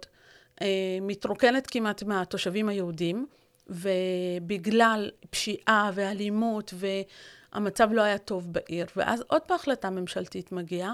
מתרוקנת 1.01 1.67
כמעט 1.67 2.03
מהתושבים 2.03 2.69
היהודים, 2.69 3.27
ובגלל 3.69 5.11
פשיעה 5.31 5.91
ואלימות, 5.95 6.75
והמצב 7.55 7.89
לא 7.93 8.03
היה 8.03 8.19
טוב 8.19 8.53
בעיר. 8.53 8.87
ואז 8.97 9.25
עוד 9.27 9.43
פעם 9.43 9.57
החלטה 9.57 9.91
ממשלתית 9.91 10.53
מגיעה. 10.53 10.93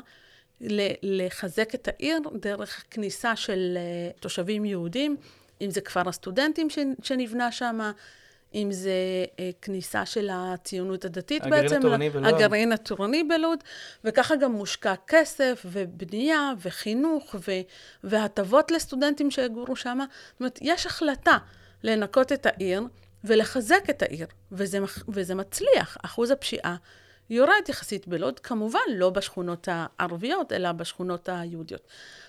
לחזק 1.02 1.74
את 1.74 1.88
העיר 1.88 2.18
דרך 2.40 2.84
כניסה 2.90 3.36
של 3.36 3.78
uh, 3.78 4.20
תושבים 4.20 4.64
יהודים, 4.64 5.16
אם 5.60 5.70
זה 5.70 5.80
כפר 5.80 6.08
הסטודנטים 6.08 6.68
שנבנה 7.02 7.52
שם, 7.52 7.90
אם 8.54 8.68
זה 8.72 8.90
uh, 9.26 9.40
כניסה 9.62 10.06
של 10.06 10.30
הציונות 10.32 11.04
הדתית 11.04 11.42
הגרעין 11.42 11.62
בעצם, 11.62 11.76
התורני 11.76 12.10
בלוד. 12.10 12.34
הגרעין 12.34 12.72
התורני 12.72 13.24
בלוד, 13.24 13.58
וככה 14.04 14.36
גם 14.36 14.52
מושקע 14.52 14.94
כסף 15.06 15.62
ובנייה 15.64 16.52
וחינוך 16.62 17.34
ו- 17.48 17.60
והטבות 18.04 18.70
לסטודנטים 18.70 19.30
שיגורו 19.30 19.76
שם. 19.76 19.98
זאת 20.30 20.40
אומרת, 20.40 20.58
יש 20.62 20.86
החלטה 20.86 21.38
לנקות 21.82 22.32
את 22.32 22.46
העיר 22.46 22.82
ולחזק 23.24 23.90
את 23.90 24.02
העיר, 24.02 24.26
וזה, 24.52 24.78
וזה 25.08 25.34
מצליח. 25.34 25.96
אחוז 26.02 26.30
הפשיעה 26.30 26.76
יורד 27.30 27.68
יחסית 27.68 28.08
בלוד, 28.08 28.40
כמובן 28.40 28.80
לא 28.88 29.10
בשכונות 29.10 29.68
הערביות, 29.70 30.52
אלא 30.52 30.72
בשכונות 30.72 31.28
היהודיות. 31.28 31.88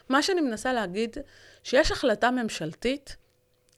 מה 0.09 0.21
שאני 0.21 0.41
מנסה 0.41 0.73
להגיד, 0.73 1.17
שיש 1.63 1.91
החלטה 1.91 2.31
ממשלתית, 2.31 3.15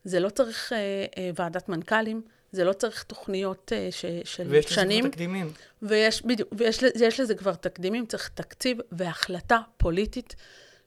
זה 0.03 0.19
לא 0.19 0.29
צריך 0.29 0.73
אה, 0.73 0.77
אה, 1.17 1.29
ועדת 1.35 1.69
מנכ"לים, 1.69 2.21
זה 2.51 2.63
לא 2.63 2.73
צריך 2.73 3.03
תוכניות 3.03 3.71
אה, 3.75 3.87
ש, 3.91 4.05
של 4.23 4.43
ויש 4.47 4.65
לזה 4.65 4.75
שנים. 4.75 5.03
כבר 5.03 5.11
תקדימים. 5.11 5.51
ויש, 5.81 6.25
בדיוק, 6.25 6.49
ויש 6.57 6.83
לזה- 6.83 7.05
יש 7.05 7.19
לזה 7.19 7.35
כבר 7.35 7.53
תקדימים, 7.53 8.05
צריך 8.05 8.29
תקציב 8.33 8.77
והחלטה 8.91 9.59
פוליטית 9.77 10.35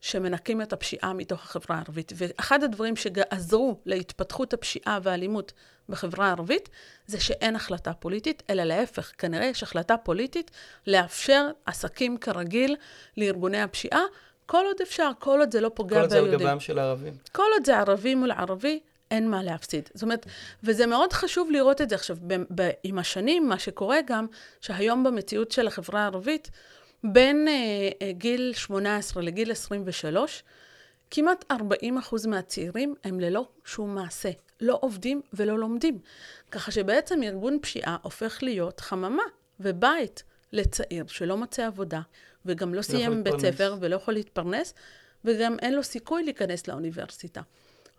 שמנקים 0.00 0.62
את 0.62 0.72
הפשיעה 0.72 1.12
מתוך 1.12 1.40
החברה 1.42 1.76
הערבית. 1.76 2.12
ואחד 2.16 2.62
הדברים 2.62 2.96
שעזרו 2.96 3.80
להתפתחות 3.86 4.52
הפשיעה 4.52 4.98
והאלימות 5.02 5.52
בחברה 5.88 6.26
הערבית, 6.26 6.68
זה 7.06 7.20
שאין 7.20 7.56
החלטה 7.56 7.92
פוליטית, 7.92 8.42
אלא 8.50 8.62
להפך, 8.64 9.12
כנראה 9.18 9.46
יש 9.46 9.62
החלטה 9.62 9.96
פוליטית 9.96 10.50
לאפשר 10.86 11.48
עסקים 11.66 12.16
כרגיל 12.18 12.76
לארגוני 13.16 13.60
הפשיעה, 13.62 14.00
כל 14.46 14.64
עוד 14.66 14.76
אפשר, 14.82 15.10
כל 15.18 15.38
עוד 15.40 15.52
זה 15.52 15.60
לא 15.60 15.70
פוגע 15.74 15.96
כל 15.96 16.00
עוד 16.00 16.10
זה 16.10 16.18
על 16.18 16.24
ביהודים. 16.24 16.46
גבם 16.48 16.60
של 16.60 16.78
הערבים. 16.78 17.12
כל 17.32 17.42
עוד 17.54 17.64
זה 17.66 17.78
ערבי 17.78 18.14
מול 18.14 18.30
ערבי, 18.32 18.80
אין 19.12 19.30
מה 19.30 19.42
להפסיד. 19.42 19.88
זאת 19.94 20.02
אומרת, 20.02 20.26
וזה 20.62 20.86
מאוד 20.86 21.12
חשוב 21.12 21.50
לראות 21.50 21.80
את 21.80 21.88
זה 21.88 21.94
עכשיו. 21.94 22.16
ב- 22.26 22.60
ב- 22.60 22.70
עם 22.84 22.98
השנים, 22.98 23.48
מה 23.48 23.58
שקורה 23.58 23.98
גם, 24.06 24.26
שהיום 24.60 25.04
במציאות 25.04 25.50
של 25.52 25.66
החברה 25.66 26.00
הערבית, 26.00 26.50
בין 27.04 27.48
אה, 27.48 27.88
אה, 28.02 28.12
גיל 28.12 28.52
18 28.56 29.22
לגיל 29.22 29.50
23, 29.50 30.44
כמעט 31.10 31.44
40 31.50 31.98
אחוז 31.98 32.26
מהצעירים 32.26 32.94
הם 33.04 33.20
ללא 33.20 33.48
שום 33.64 33.94
מעשה. 33.94 34.30
לא 34.60 34.78
עובדים 34.80 35.22
ולא 35.32 35.58
לומדים. 35.58 35.98
ככה 36.50 36.70
שבעצם 36.70 37.22
ארגון 37.22 37.58
פשיעה 37.62 37.96
הופך 38.02 38.38
להיות 38.42 38.80
חממה 38.80 39.22
ובית 39.60 40.22
לצעיר 40.52 41.06
שלא 41.06 41.36
מוצא 41.36 41.66
עבודה, 41.66 42.00
וגם 42.46 42.74
לא 42.74 42.82
סיים 42.82 43.24
בית. 43.24 43.40
ספר 43.40 43.76
ולא 43.80 43.96
יכול 43.96 44.14
להתפרנס, 44.14 44.74
וגם 45.24 45.56
אין 45.62 45.74
לו 45.74 45.82
סיכוי 45.82 46.22
להיכנס 46.22 46.68
לאוניברסיטה. 46.68 47.40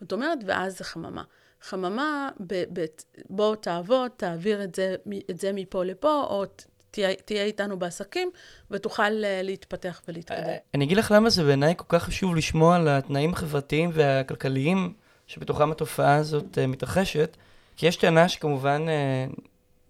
זאת 0.01 0.11
אומרת, 0.11 0.39
ואז 0.45 0.77
זה 0.77 0.83
חממה. 0.83 1.23
חממה, 1.61 2.29
ב, 2.39 2.63
ב, 2.73 2.85
בוא 3.29 3.55
תעבוד, 3.55 4.11
תעביר 4.17 4.63
את 4.63 4.75
זה, 4.75 4.95
את 5.31 5.39
זה 5.39 5.51
מפה 5.53 5.83
לפה, 5.83 6.23
או 6.29 6.45
תהיה, 6.91 7.13
תהיה 7.25 7.43
איתנו 7.43 7.79
בעסקים, 7.79 8.29
ותוכל 8.71 9.23
אה, 9.23 9.41
להתפתח 9.43 10.01
ולהתקדם. 10.07 10.53
אני 10.73 10.85
אגיד 10.85 10.97
לך 10.97 11.11
למה 11.15 11.29
זה 11.29 11.43
בעיניי 11.43 11.73
כל 11.77 11.85
כך 11.87 12.03
חשוב 12.03 12.35
לשמוע 12.35 12.75
על 12.75 12.87
התנאים 12.87 13.33
החברתיים 13.33 13.89
והכלכליים 13.93 14.93
שבתוכם 15.27 15.71
התופעה 15.71 16.15
הזאת 16.15 16.57
אה, 16.57 16.67
מתרחשת, 16.67 17.37
כי 17.77 17.87
יש 17.87 17.95
טענה 17.95 18.29
שכמובן 18.29 18.85
אה, 18.87 19.25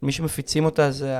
מי 0.01 0.11
שמפיצים 0.11 0.65
אותה 0.65 0.91
זה 0.91 1.15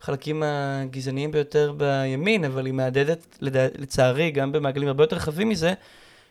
החלקים 0.00 0.42
הגזעניים 0.46 1.30
ביותר 1.30 1.72
בימין, 1.76 2.44
אבל 2.44 2.66
היא 2.66 2.74
מהדהדת 2.74 3.38
לצערי 3.78 4.30
גם 4.30 4.52
במעגלים 4.52 4.88
הרבה 4.88 5.04
יותר 5.04 5.16
רחבים 5.16 5.48
מזה, 5.48 5.74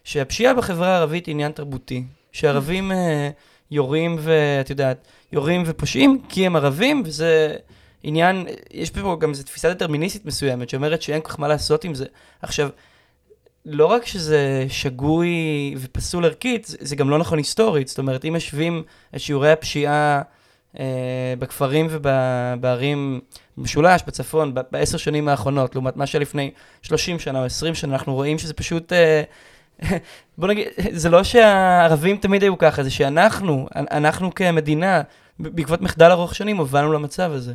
שהפשיעה 0.06 0.54
בחברה 0.54 0.88
הערבית 0.88 1.26
היא 1.26 1.34
עניין 1.34 1.52
תרבותי. 1.52 2.04
שערבים 2.32 2.92
אה, 2.92 3.30
יורים 3.72 4.16
ואת 4.20 4.70
יודעת, 4.70 5.08
יורים 5.32 5.64
ופושעים 5.66 6.22
כי 6.30 6.46
הם 6.46 6.56
ערבים, 6.56 7.04
וזה 7.06 7.56
עניין, 8.04 8.46
יש 8.74 8.90
פה 8.90 9.18
גם 9.20 9.30
איזו 9.30 9.44
תפיסה 9.44 9.74
דטרמיניסטית 9.74 10.26
מסוימת 10.26 10.70
שאומרת 10.70 11.02
שאין 11.02 11.22
כל 11.22 11.30
כך 11.30 11.40
מה 11.40 11.48
לעשות 11.48 11.84
עם 11.84 11.94
זה. 11.94 12.06
עכשיו, 12.42 12.70
לא 13.66 13.86
רק 13.86 14.06
שזה 14.06 14.66
שגוי 14.70 15.30
ופסול 15.78 16.26
ערכית, 16.26 16.66
זה, 16.80 16.96
גם 16.96 17.10
לא 17.10 17.18
נכון 17.18 17.38
היסטורית. 17.38 17.88
זאת 17.88 17.98
אומרת, 17.98 18.26
אם 18.26 18.36
משווים 18.36 18.84
את 19.16 19.20
שיעורי 19.20 19.52
הפשיעה 19.52 20.22
אה, 20.80 21.34
בכפרים 21.40 21.88
ובערים 21.90 23.20
במשולש, 23.58 24.02
בצפון, 24.08 24.54
בעשר 24.72 24.98
שנים 24.98 25.28
האחרונות, 25.28 25.76
לעומת 25.76 25.98
מה 25.98 26.06
שלפני 26.06 26.52
30 26.82 27.20
שנה 27.20 27.40
או 27.40 27.46
20 27.46 27.76
שנה, 27.76 27.94
אנחנו 27.94 28.14
רואים 28.14 28.38
שזה 28.38 28.54
פשוט... 28.54 28.94
אה, 28.94 29.24
בוא 30.38 30.48
נגיד, 30.48 30.68
זה 30.92 31.10
לא 31.10 31.24
שהערבים 31.24 32.18
תמיד 32.18 32.44
היו 32.44 32.58
ככה, 32.58 32.84
זה 32.84 32.90
שאנחנו, 32.90 33.68
אנחנו 33.76 34.36
כמדינה, 34.36 35.02
בעקבות 35.40 35.82
מחדל 35.82 36.12
ארוך 36.12 36.36
שנים, 36.36 36.58
הובלנו 36.58 36.94
למצב 36.94 37.32
הזה. 37.32 37.54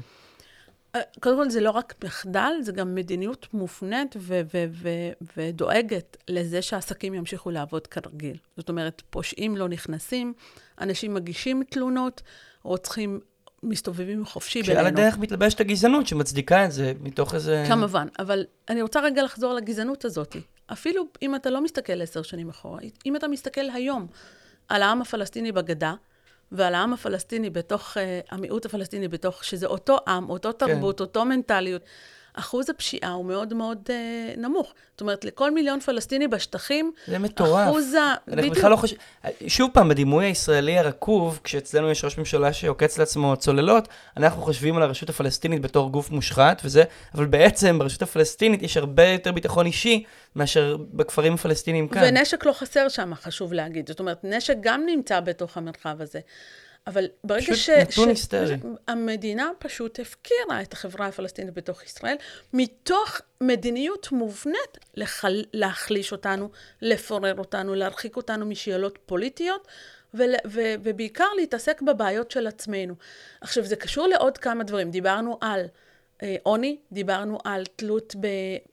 אה, 0.94 1.00
קודם 1.20 1.36
כל, 1.36 1.50
זה 1.50 1.60
לא 1.60 1.70
רק 1.70 1.94
מחדל, 2.04 2.52
זה 2.62 2.72
גם 2.72 2.94
מדיניות 2.94 3.46
מופנית 3.52 4.16
ו- 4.18 4.40
ו- 4.54 4.64
ו- 4.82 5.10
ודואגת 5.36 6.16
לזה 6.28 6.62
שהעסקים 6.62 7.14
ימשיכו 7.14 7.50
לעבוד 7.50 7.86
כרגיל. 7.86 8.36
זאת 8.56 8.68
אומרת, 8.68 9.02
פושעים 9.10 9.56
לא 9.56 9.68
נכנסים, 9.68 10.32
אנשים 10.80 11.14
מגישים 11.14 11.62
תלונות, 11.70 12.22
רוצחים 12.62 13.20
מסתובבים 13.62 14.26
חופשי 14.26 14.64
שעל 14.64 14.76
בינינו. 14.76 14.98
הדרך 14.98 15.18
מתלבשת 15.18 15.60
הגזענות 15.60 16.06
שמצדיקה 16.06 16.64
את 16.64 16.72
זה, 16.72 16.92
מתוך 17.00 17.34
איזה... 17.34 17.64
כמובן, 17.68 18.06
אבל 18.18 18.44
אני 18.68 18.82
רוצה 18.82 19.00
רגע 19.00 19.22
לחזור 19.22 19.54
לגזענות 19.54 20.04
הזאת. 20.04 20.36
אפילו 20.72 21.04
אם 21.22 21.34
אתה 21.34 21.50
לא 21.50 21.60
מסתכל 21.60 22.02
עשר 22.02 22.22
שנים 22.22 22.48
אחורה, 22.48 22.80
אם 23.06 23.16
אתה 23.16 23.28
מסתכל 23.28 23.70
היום 23.74 24.06
על 24.68 24.82
העם 24.82 25.02
הפלסטיני 25.02 25.52
בגדה, 25.52 25.94
ועל 26.52 26.74
העם 26.74 26.92
הפלסטיני 26.92 27.50
בתוך, 27.50 27.96
uh, 27.96 28.00
המיעוט 28.30 28.66
הפלסטיני 28.66 29.08
בתוך, 29.08 29.44
שזה 29.44 29.66
אותו 29.66 29.98
עם, 30.08 30.30
אותו 30.30 30.52
תרבות, 30.52 30.98
כן. 30.98 31.04
אותו 31.04 31.24
מנטליות, 31.24 31.82
אחוז 32.34 32.70
הפשיעה 32.70 33.12
הוא 33.12 33.24
מאוד 33.24 33.54
מאוד 33.54 33.78
uh, 33.86 34.40
נמוך. 34.40 34.74
זאת 34.92 35.00
אומרת, 35.00 35.24
לכל 35.24 35.50
מיליון 35.50 35.80
פלסטיני 35.80 36.28
בשטחים, 36.28 36.92
זה 37.06 37.18
מטורף. 37.18 37.68
אחוז 37.68 37.94
ה... 37.94 38.14
בכלל 38.26 38.70
לא 38.70 38.76
חושב... 38.76 38.96
שוב 39.46 39.70
פעם, 39.72 39.88
בדימוי 39.88 40.24
הישראלי 40.24 40.78
הרקוב, 40.78 41.40
כשאצלנו 41.44 41.90
יש 41.90 42.04
ראש 42.04 42.18
ממשלה 42.18 42.52
שעוקץ 42.52 42.98
לעצמו 42.98 43.36
צוללות, 43.36 43.88
אנחנו 44.16 44.42
חושבים 44.42 44.76
על 44.76 44.82
הרשות 44.82 45.08
הפלסטינית 45.08 45.62
בתור 45.62 45.90
גוף 45.90 46.10
מושחת 46.10 46.62
וזה, 46.64 46.84
אבל 47.14 47.26
בעצם 47.26 47.78
ברשות 47.78 48.02
הפלסטינית 48.02 48.62
יש 48.62 48.76
הרבה 48.76 49.06
יותר 49.06 49.32
ביטחון 49.32 49.66
אישי 49.66 50.04
מאשר 50.36 50.76
בכפרים 50.92 51.34
הפלסטיניים 51.34 51.88
כאן. 51.88 52.02
ונשק 52.06 52.46
לא 52.46 52.52
חסר 52.52 52.88
שם, 52.88 53.14
חשוב 53.14 53.52
להגיד. 53.52 53.88
זאת 53.88 54.00
אומרת, 54.00 54.24
נשק 54.24 54.54
גם 54.60 54.82
נמצא 54.86 55.20
בתוך 55.20 55.56
המרחב 55.56 56.00
הזה. 56.00 56.20
אבל 56.86 57.06
ברגע 57.24 57.56
ש... 57.56 57.70
נתון 57.70 58.04
ש- 58.04 58.08
היסטרי. 58.08 58.56
המדינה 58.88 59.50
פשוט 59.58 60.00
הפקירה 60.00 60.62
את 60.62 60.72
החברה 60.72 61.06
הפלסטינית 61.06 61.54
בתוך 61.54 61.84
ישראל, 61.84 62.16
מתוך 62.52 63.20
מדיניות 63.40 64.12
מובנית 64.12 64.78
לחל... 64.94 65.44
להחליש 65.52 66.12
אותנו, 66.12 66.50
לפורר 66.82 67.38
אותנו, 67.38 67.74
להרחיק 67.74 68.16
אותנו 68.16 68.46
משאלות 68.46 68.98
פוליטיות, 69.06 69.68
ול... 70.14 70.34
ו... 70.46 70.60
ובעיקר 70.82 71.28
להתעסק 71.36 71.82
בבעיות 71.82 72.30
של 72.30 72.46
עצמנו. 72.46 72.94
עכשיו, 73.40 73.64
זה 73.64 73.76
קשור 73.76 74.06
לעוד 74.06 74.38
כמה 74.38 74.64
דברים. 74.64 74.90
דיברנו 74.90 75.38
על 75.40 75.66
עוני, 76.42 76.76
דיברנו 76.92 77.38
על 77.44 77.64
תלות 77.76 78.14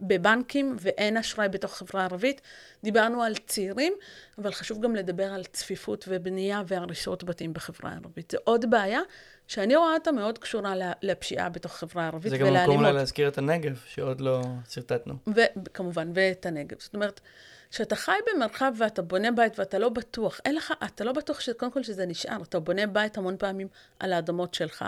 בבנקים 0.02 0.76
ואין 0.80 1.18
אשראי 1.18 1.50
בתוך 1.50 1.74
החברה 1.74 2.02
הערבית, 2.02 2.42
דיברנו 2.84 3.24
על 3.24 3.36
צעירים, 3.36 3.94
אבל 4.38 4.52
חשוב 4.52 4.82
גם 4.82 4.96
לדבר 4.96 5.34
על 5.34 5.44
צפיפות 5.44 6.06
ובנייה 6.08 6.62
והריסות 6.68 7.24
בתים 7.24 7.54
בחברה 7.54 7.92
הערבית. 7.92 8.32
זו 8.32 8.38
עוד 8.44 8.70
בעיה 8.70 9.02
שאני 9.48 9.76
רואה 9.76 9.94
אותה 9.94 10.12
מאוד 10.12 10.38
קשורה 10.38 10.74
לפשיעה 11.02 11.50
בתוך 11.50 11.72
החברה 11.72 12.04
הערבית 12.04 12.30
זה 12.30 12.38
גם 12.38 12.48
מקום 12.48 12.56
ולאלימות. 12.56 12.94
להזכיר 12.94 13.28
את 13.28 13.38
הנגב, 13.38 13.80
שעוד 13.88 14.22
לא 14.22 14.42
שרטטנו. 14.70 15.14
וכמובן, 15.36 16.12
ואת 16.14 16.46
הנגב. 16.46 16.78
זאת 16.80 16.94
אומרת, 16.94 17.22
כשאתה 17.72 17.96
חי 17.96 18.12
במרחב 18.34 18.74
ואתה 18.78 19.02
בונה 19.02 19.32
בית 19.32 19.60
ואתה 19.60 19.80
לא 19.80 19.90
בטוח, 19.90 20.40
אין 20.46 20.56
לך, 20.56 20.74
אתה 20.86 21.04
לא 21.04 21.12
בטוח 21.12 21.40
שקודם 21.40 21.72
כל 21.72 21.84
שזה 21.84 22.06
נשאר, 22.06 22.38
אתה 22.50 22.60
בונה 22.60 22.88
בית 22.88 23.18
המון 23.18 23.36
פעמים 23.38 23.68
על 24.00 24.14
האדמות 24.14 24.54
שלך, 24.54 24.86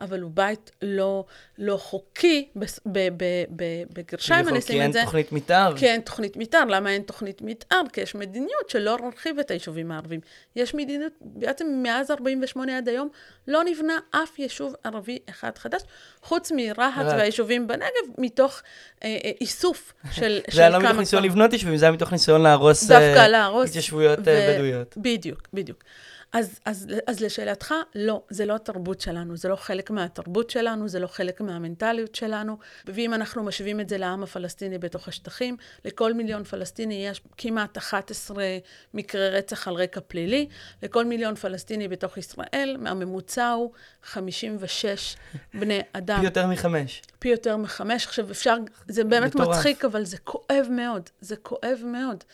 אבל 0.00 0.20
הוא 0.20 0.30
בית 0.34 0.70
לא, 0.82 1.24
לא 1.58 1.76
חוקי, 1.76 2.48
בס- 2.56 2.80
ב- 2.86 2.98
ב- 3.16 3.44
ב- 3.56 3.64
בגרשיים 3.92 4.48
אני 4.48 4.60
כי 4.60 4.66
אשים 4.66 4.80
אין 4.80 4.88
את 4.88 4.92
זה. 4.92 5.00
תוכנית 5.04 5.32
מתאר. 5.32 5.74
כי 5.76 5.86
אין 5.86 6.00
תוכנית 6.00 6.36
מתאר. 6.36 6.64
למה 6.64 6.90
אין 6.90 7.02
תוכנית 7.02 7.42
מתאר? 7.42 7.80
כי 7.92 8.00
יש 8.00 8.14
מדיניות 8.14 8.70
שלא 8.70 8.96
להרחיב 9.02 9.38
את 9.38 9.50
היישובים 9.50 9.92
הערביים. 9.92 10.20
יש 10.56 10.74
מדיניות, 10.74 11.12
בעצם 11.20 11.66
מאז 11.82 12.10
48' 12.10 12.76
עד 12.78 12.88
היום, 12.88 13.08
לא 13.48 13.64
נבנה 13.64 13.98
אף 14.10 14.38
יישוב 14.38 14.74
ערבי 14.84 15.18
אחד 15.30 15.58
חדש, 15.58 15.82
חוץ 16.22 16.52
מרהט 16.56 16.78
רהט. 16.78 17.06
והיישובים 17.06 17.66
בנגב, 17.66 17.86
מתוך 18.18 18.62
אה, 19.04 19.18
אה, 19.24 19.30
איסוף 19.40 19.92
של, 20.12 20.20
של 20.50 20.56
זה 20.56 20.60
היה 20.60 20.70
לא 20.70 20.78
כמה 20.78 20.88
מתוך 20.88 20.98
ניסיון. 21.00 21.22
לבנות 21.24 21.52
יישובים, 21.52 21.76
זה 21.76 21.84
היה 21.84 21.92
מתוך 21.92 22.12
ניסיון 22.20 22.42
להרוס 22.42 22.82
דווקא 22.84 23.18
אה, 23.18 23.28
להרוס. 23.28 23.68
התיישבויות 23.68 24.18
ו- 24.24 24.28
אה, 24.30 24.54
בדואיות. 24.54 24.94
בדיוק, 24.96 25.48
בדיוק. 25.54 25.78
אז, 26.32 26.60
אז, 26.64 26.86
אז 27.06 27.20
לשאלתך, 27.20 27.74
לא, 27.94 28.22
זה 28.30 28.46
לא 28.46 28.54
התרבות 28.54 29.00
שלנו, 29.00 29.36
זה 29.36 29.48
לא 29.48 29.56
חלק 29.56 29.90
מהתרבות 29.90 30.50
שלנו, 30.50 30.88
זה 30.88 30.98
לא 31.00 31.06
חלק 31.06 31.40
מהמנטליות 31.40 32.14
שלנו. 32.14 32.58
ואם 32.86 33.14
אנחנו 33.14 33.42
משווים 33.42 33.80
את 33.80 33.88
זה 33.88 33.98
לעם 33.98 34.22
הפלסטיני 34.22 34.78
בתוך 34.78 35.08
השטחים, 35.08 35.56
לכל 35.84 36.12
מיליון 36.12 36.44
פלסטיני 36.44 37.06
יש 37.06 37.20
כמעט 37.36 37.78
11 37.78 38.44
מקרי 38.94 39.30
רצח 39.30 39.68
על 39.68 39.74
רקע 39.74 40.00
פלילי, 40.00 40.48
לכל 40.82 41.04
מיליון 41.04 41.34
פלסטיני 41.34 41.88
בתוך 41.88 42.18
ישראל, 42.18 42.76
הממוצע 42.86 43.50
הוא 43.50 43.72
56 44.02 45.16
בני 45.54 45.80
אדם. 45.92 46.18
פי 46.18 46.24
יותר 46.24 46.46
מחמש. 46.46 47.02
פי 47.18 47.28
יותר 47.28 47.56
מחמש. 47.56 48.06
עכשיו, 48.06 48.30
אפשר, 48.30 48.56
זה 48.88 49.04
באמת 49.04 49.34
מטורף. 49.34 49.56
מצחיק, 49.56 49.84
אבל 49.84 50.04
זה 50.04 50.18
כואב 50.18 50.66
מאוד. 50.70 51.10
זה 51.20 51.36
כואב 51.36 51.78
מאוד. 51.84 52.24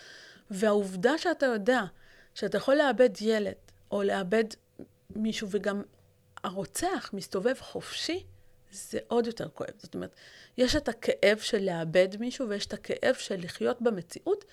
והעובדה 0.50 1.18
שאתה 1.18 1.46
יודע 1.46 1.82
שאתה 2.34 2.56
יכול 2.56 2.74
לאבד 2.74 3.10
ילד, 3.20 3.54
או 3.90 4.02
לאבד 4.02 4.44
מישהו, 5.16 5.48
וגם 5.50 5.82
הרוצח 6.44 7.10
מסתובב 7.12 7.54
חופשי, 7.60 8.24
זה 8.72 8.98
עוד 9.08 9.26
יותר 9.26 9.48
כואב. 9.48 9.70
זאת 9.78 9.94
אומרת, 9.94 10.14
יש 10.58 10.76
את 10.76 10.88
הכאב 10.88 11.38
של 11.38 11.58
לאבד 11.62 12.08
מישהו, 12.20 12.48
ויש 12.48 12.66
את 12.66 12.72
הכאב 12.72 13.14
של 13.14 13.36
לחיות 13.38 13.82
במציאות, 13.82 14.44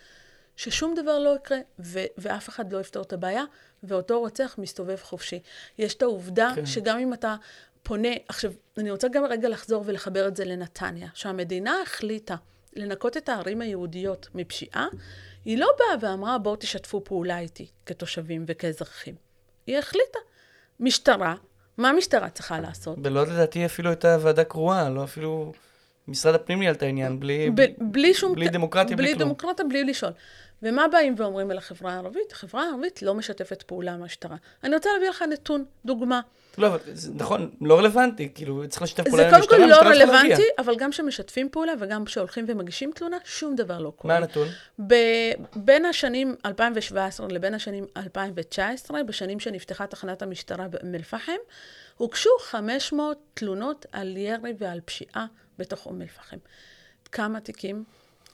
ששום 0.55 0.95
דבר 0.95 1.19
לא 1.19 1.35
יקרה, 1.35 1.57
ו- 1.79 2.05
ואף 2.17 2.49
אחד 2.49 2.73
לא 2.73 2.79
יפתור 2.79 3.03
את 3.03 3.13
הבעיה, 3.13 3.43
ואותו 3.83 4.19
רוצח 4.19 4.55
מסתובב 4.57 4.95
חופשי. 4.95 5.39
יש 5.77 5.93
את 5.93 6.01
העובדה 6.01 6.51
כן. 6.55 6.65
שגם 6.65 6.99
אם 6.99 7.13
אתה 7.13 7.35
פונה, 7.83 8.09
עכשיו, 8.27 8.51
אני 8.77 8.91
רוצה 8.91 9.07
גם 9.07 9.25
רגע 9.25 9.49
לחזור 9.49 9.83
ולחבר 9.85 10.27
את 10.27 10.35
זה 10.35 10.45
לנתניה, 10.45 11.07
שהמדינה 11.13 11.81
החליטה 11.81 12.35
לנקות 12.75 13.17
את 13.17 13.29
הערים 13.29 13.61
היהודיות 13.61 14.27
מפשיעה, 14.35 14.87
היא 15.45 15.57
לא 15.57 15.67
באה 15.77 16.11
ואמרה, 16.11 16.37
בואו 16.37 16.55
תשתפו 16.55 17.03
פעולה 17.03 17.39
איתי 17.39 17.67
כתושבים 17.85 18.45
וכאזרחים. 18.47 19.15
היא 19.67 19.77
החליטה. 19.77 20.19
משטרה, 20.79 21.35
מה 21.77 21.89
המשטרה 21.89 22.29
צריכה 22.29 22.59
לעשות? 22.59 22.99
בלוד 22.99 23.27
לדעתי 23.27 23.65
אפילו 23.65 23.89
הייתה 23.89 24.17
ועדה 24.21 24.43
קרואה, 24.43 24.89
לא 24.89 25.03
אפילו... 25.03 25.53
משרד 26.07 26.35
הפנים 26.35 26.59
ניהל 26.59 26.73
את 26.75 26.83
העניין, 26.83 27.19
בלי... 27.19 27.49
ב- 27.55 27.61
בלי 27.81 28.13
שום... 28.13 28.35
בלי 28.35 28.47
דמוקרטיה, 28.49 28.97
בלי 28.97 29.05
בלי 29.05 29.15
כלום. 29.15 29.27
דמוקרטיה, 29.29 29.65
בלי 29.65 29.83
לשאול. 29.83 30.11
ומה 30.63 30.87
באים 30.87 31.15
ואומרים 31.17 31.51
על 31.51 31.57
החברה 31.57 31.93
הערבית? 31.93 32.31
החברה 32.31 32.63
הערבית 32.63 33.01
לא 33.01 33.13
משתפת 33.15 33.61
פעולה 33.61 33.93
עם 33.93 34.01
המשטרה. 34.01 34.35
אני 34.63 34.75
רוצה 34.75 34.89
להביא 34.93 35.09
לך 35.09 35.21
נתון, 35.21 35.65
דוגמה. 35.85 36.21
לא, 36.57 36.67
אבל 36.67 36.77
זה 36.93 37.11
נכון, 37.15 37.51
לא 37.61 37.77
רלוונטי, 37.79 38.29
כאילו, 38.35 38.63
צריך 38.69 38.81
לשתף 38.81 39.03
זה 39.03 39.09
פעולה 39.09 39.23
עם 39.23 39.29
קודם 39.29 39.41
המשטרה, 39.41 39.57
כל 39.59 39.65
לא 39.65 39.75
המשטרה 39.75 39.93
צריכה 39.93 40.05
להגיע. 40.05 40.19
רלוונטי, 40.35 40.43
אבל 40.57 40.75
גם 40.75 40.91
כשמשתפים 40.91 41.49
פעולה 41.51 41.71
וגם 41.79 42.05
כשהולכים 42.05 42.45
ומגישים 42.47 42.91
תלונה, 42.95 43.17
שום 43.25 43.55
דבר 43.55 43.79
לא 43.79 43.85
מה 43.85 43.91
קורה. 43.91 44.15
הנתון? 44.15 44.47
ב- 44.87 45.31
בין 45.55 45.85
השנים 45.85 46.35
2017 46.45 47.27
לבין 47.29 47.53
השנים 47.53 47.85
2019, 47.97 49.03
בשנים 49.03 49.39
שנפתחה 49.39 49.87
תחנת 49.87 50.21
המשטרה 50.21 50.67
באום 50.67 50.95
אל-פחם, 50.95 51.31
הוגשו 51.97 52.29
500 52.39 53.17
תלונות 53.33 53.85
על 53.91 54.17
ירי 54.17 54.53
ועל 54.57 54.79
פשיעה 54.85 55.25
בתוך 55.57 55.85
אום 55.85 56.01
אל-פחם. 56.01 56.37
כמה 57.11 57.39
תיקים 57.39 57.83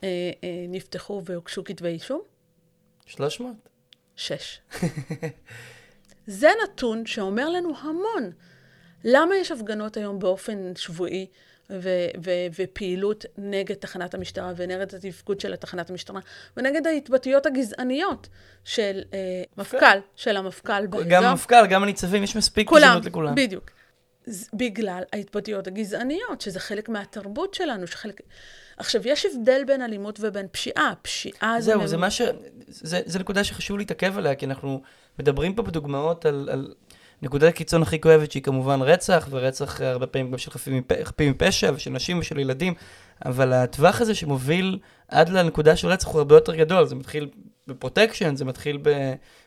אה, 0.04 0.08
אה, 0.44 0.66
נפתחו 0.70 1.22
והוגשו 1.26 1.64
כתבי 1.64 1.88
אישום? 1.88 2.22
300? 3.06 3.56
שש. 4.16 4.62
זה 6.28 6.50
נתון 6.64 7.06
שאומר 7.06 7.50
לנו 7.50 7.74
המון. 7.82 8.32
למה 9.04 9.36
יש 9.36 9.52
הפגנות 9.52 9.98
היום 9.98 10.20
באופן 10.20 10.76
שבועי 10.76 11.28
ו- 11.70 12.08
ו- 12.24 12.48
ופעילות 12.60 13.26
נגד 13.38 13.76
תחנת 13.76 14.14
המשטרה 14.14 14.54
ונגד 14.56 14.96
התפקוד 14.96 15.40
של 15.40 15.56
תחנת 15.56 15.90
המשטרה 15.90 16.20
ונגד 16.58 16.88
ההתבטאויות 16.88 17.46
הגזעניות 17.46 18.28
של 18.64 19.02
אה, 19.14 19.44
מפכ"ל, 19.58 20.00
של 20.16 20.38
המפכ"ל 20.38 20.88
באזור? 20.88 21.10
גם 21.10 21.24
המפכ"ל, 21.24 21.68
גם 21.68 21.84
הניצבים, 21.84 22.24
יש 22.24 22.36
מספיק 22.36 22.72
גזענות 22.74 23.06
לכולם. 23.06 23.36
בדיוק. 23.36 23.72
בגלל 24.54 25.04
ההתבטאויות 25.14 25.68
הגזעניות, 25.68 26.42
שזה 26.42 26.60
חלק 26.60 26.90
מהתרבות 26.90 27.54
שלנו, 27.54 27.88
שחלק... 27.88 28.22
עכשיו, 28.78 29.02
יש 29.06 29.26
הבדל 29.26 29.62
בין 29.68 29.82
אלימות 29.82 30.20
ובין 30.22 30.48
פשיעה. 30.52 30.94
פשיעה 31.02 31.56
זה... 31.62 31.72
זהו, 31.72 31.88
זה 31.88 31.98
מה 31.98 32.12
ש... 32.12 32.22
זה, 32.68 33.02
זה 33.06 33.20
נקודה 33.20 33.44
שחשוב 33.44 33.78
להתעכב 33.78 34.18
עליה, 34.18 34.36
כי 34.36 34.46
אנחנו 34.46 34.82
מדברים 35.20 35.54
פה 35.56 35.64
בדוגמאות 35.64 36.26
על, 36.26 36.50
על 36.52 36.74
נקודת 37.22 37.50
הקיצון 37.50 37.82
הכי 37.82 38.02
כואבת, 38.02 38.32
שהיא 38.32 38.44
כמובן 38.44 38.82
רצח, 38.82 39.28
ורצח 39.32 39.82
הרבה 39.82 40.08
פעמים 40.08 40.32
גם 40.32 40.38
של 40.38 40.52
חפים 41.04 41.32
מפשע, 41.32 41.72
ושל 41.76 41.90
נשים 41.90 42.20
ושל 42.20 42.40
ילדים, 42.40 42.74
אבל 43.26 43.54
הטווח 43.54 44.02
הזה 44.02 44.16
שמוביל 44.16 44.80
עד 45.08 45.30
לנקודה 45.30 45.76
של 45.76 45.88
רצח 45.88 46.08
הוא 46.08 46.18
הרבה 46.18 46.36
יותר 46.36 46.56
גדול. 46.56 46.86
זה 46.86 46.96
מתחיל 46.96 47.30
בפרוטקשן, 47.68 48.36
זה 48.36 48.46
מתחיל 48.46 48.78
ב, 48.78 48.90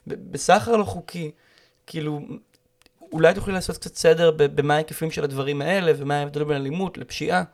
ב, 0.07 0.33
בסחר 0.33 0.77
לא 0.77 0.85
חוקי. 0.85 1.31
כאילו, 1.87 2.21
אולי 3.13 3.35
תוכלי 3.35 3.55
לעשות 3.55 3.77
קצת 3.77 3.95
סדר 3.95 4.31
במה 4.31 4.75
ההיקפים 4.75 5.11
של 5.11 5.25
הדברים 5.25 5.63
האלה, 5.63 5.93
ומה 5.97 6.19
ההבדל 6.19 6.45
בין 6.45 6.57
אלימות 6.57 6.99
לפשיעה. 6.99 7.45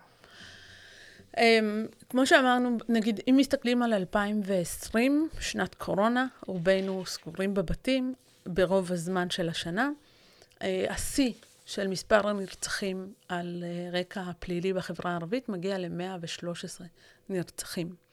Um, 1.37 1.41
כמו 2.11 2.27
שאמרנו, 2.27 2.77
נגיד, 2.89 3.21
אם 3.31 3.35
מסתכלים 3.39 3.83
על 3.83 3.93
2020, 3.95 5.29
שנת 5.41 5.75
קורונה, 5.75 6.27
רובנו 6.47 7.07
סגורים 7.07 7.55
בבתים 7.55 8.15
ברוב 8.47 8.93
הזמן 8.93 9.31
של 9.31 9.49
השנה. 9.49 9.91
Uh, 10.55 10.65
השיא 10.89 11.33
של 11.67 11.89
מספר 11.89 12.29
הנרצחים 12.29 13.13
על 13.29 13.65
uh, 13.65 13.97
רקע 13.97 14.21
הפלילי 14.21 14.73
בחברה 14.73 15.11
הערבית 15.11 15.49
מגיע 15.49 15.79
ל-113 15.79 16.83
נרצחים. 17.29 18.08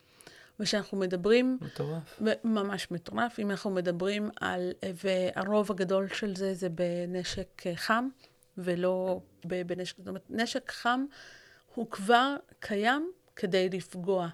וכשאנחנו 0.60 0.98
מדברים 0.98 1.58
מטורף. 1.62 2.22
ממש 2.44 2.92
מטורף. 2.92 3.40
אם 3.40 3.52
אנחנו 3.52 3.72
מדברים 3.72 4.30
על, 4.42 4.72
והרוב 5.04 5.72
הגדול 5.72 6.08
של 6.08 6.36
זה 6.36 6.54
זה 6.54 6.70
בנשק 6.70 7.68
אה, 7.68 7.76
חם, 7.76 8.08
ולא 8.58 9.22
בנשק, 9.46 9.98
זאת 9.98 10.08
אומרת, 10.08 10.26
נשק 10.30 10.72
חם 10.72 11.06
הוא 11.76 11.92
כבר 11.92 12.36
קיים 12.60 13.12
כדי 13.36 13.70
לפגוע. 13.70 14.28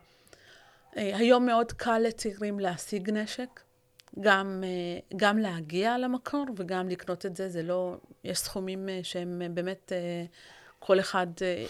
אה, 0.98 1.18
היום 1.18 1.46
מאוד 1.46 1.72
קל 1.72 2.00
לצעירים 2.00 2.60
להשיג 2.60 3.10
נשק, 3.10 3.62
גם, 4.20 4.64
אה, 4.64 5.00
גם 5.16 5.38
להגיע 5.38 5.98
למקור 5.98 6.46
וגם 6.58 6.90
לקנות 6.90 7.26
את 7.26 7.36
זה, 7.36 7.50
זה 7.50 7.64
לא, 7.64 7.98
יש 8.24 8.40
סכומים 8.40 8.90
שהם 9.04 9.42
באמת, 9.54 9.92
כל 10.80 11.00
אחד 11.00 11.28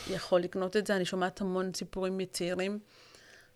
יכול 0.10 0.40
לקנות 0.40 0.78
את 0.78 0.88
זה. 0.88 0.96
אני 0.96 1.06
שומעת 1.06 1.42
המון 1.42 1.74
סיפורים 1.74 2.18
מצעירים. 2.18 2.80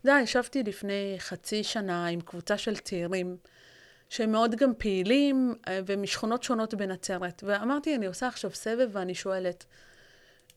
אתה 0.06 0.14
יודע, 0.14 0.22
ישבתי 0.22 0.62
לפני 0.62 1.14
חצי 1.18 1.64
שנה 1.64 2.06
עם 2.06 2.20
קבוצה 2.20 2.58
של 2.58 2.76
צעירים, 2.76 3.36
שהם 4.08 4.32
מאוד 4.32 4.54
גם 4.54 4.72
פעילים, 4.78 5.54
אה, 5.68 5.80
ומשכונות 5.86 6.42
שונות 6.42 6.74
בנצרת. 6.74 7.42
ואמרתי, 7.46 7.96
אני 7.96 8.06
עושה 8.06 8.28
עכשיו 8.28 8.50
סבב 8.54 8.88
ואני 8.92 9.14
שואלת, 9.14 9.64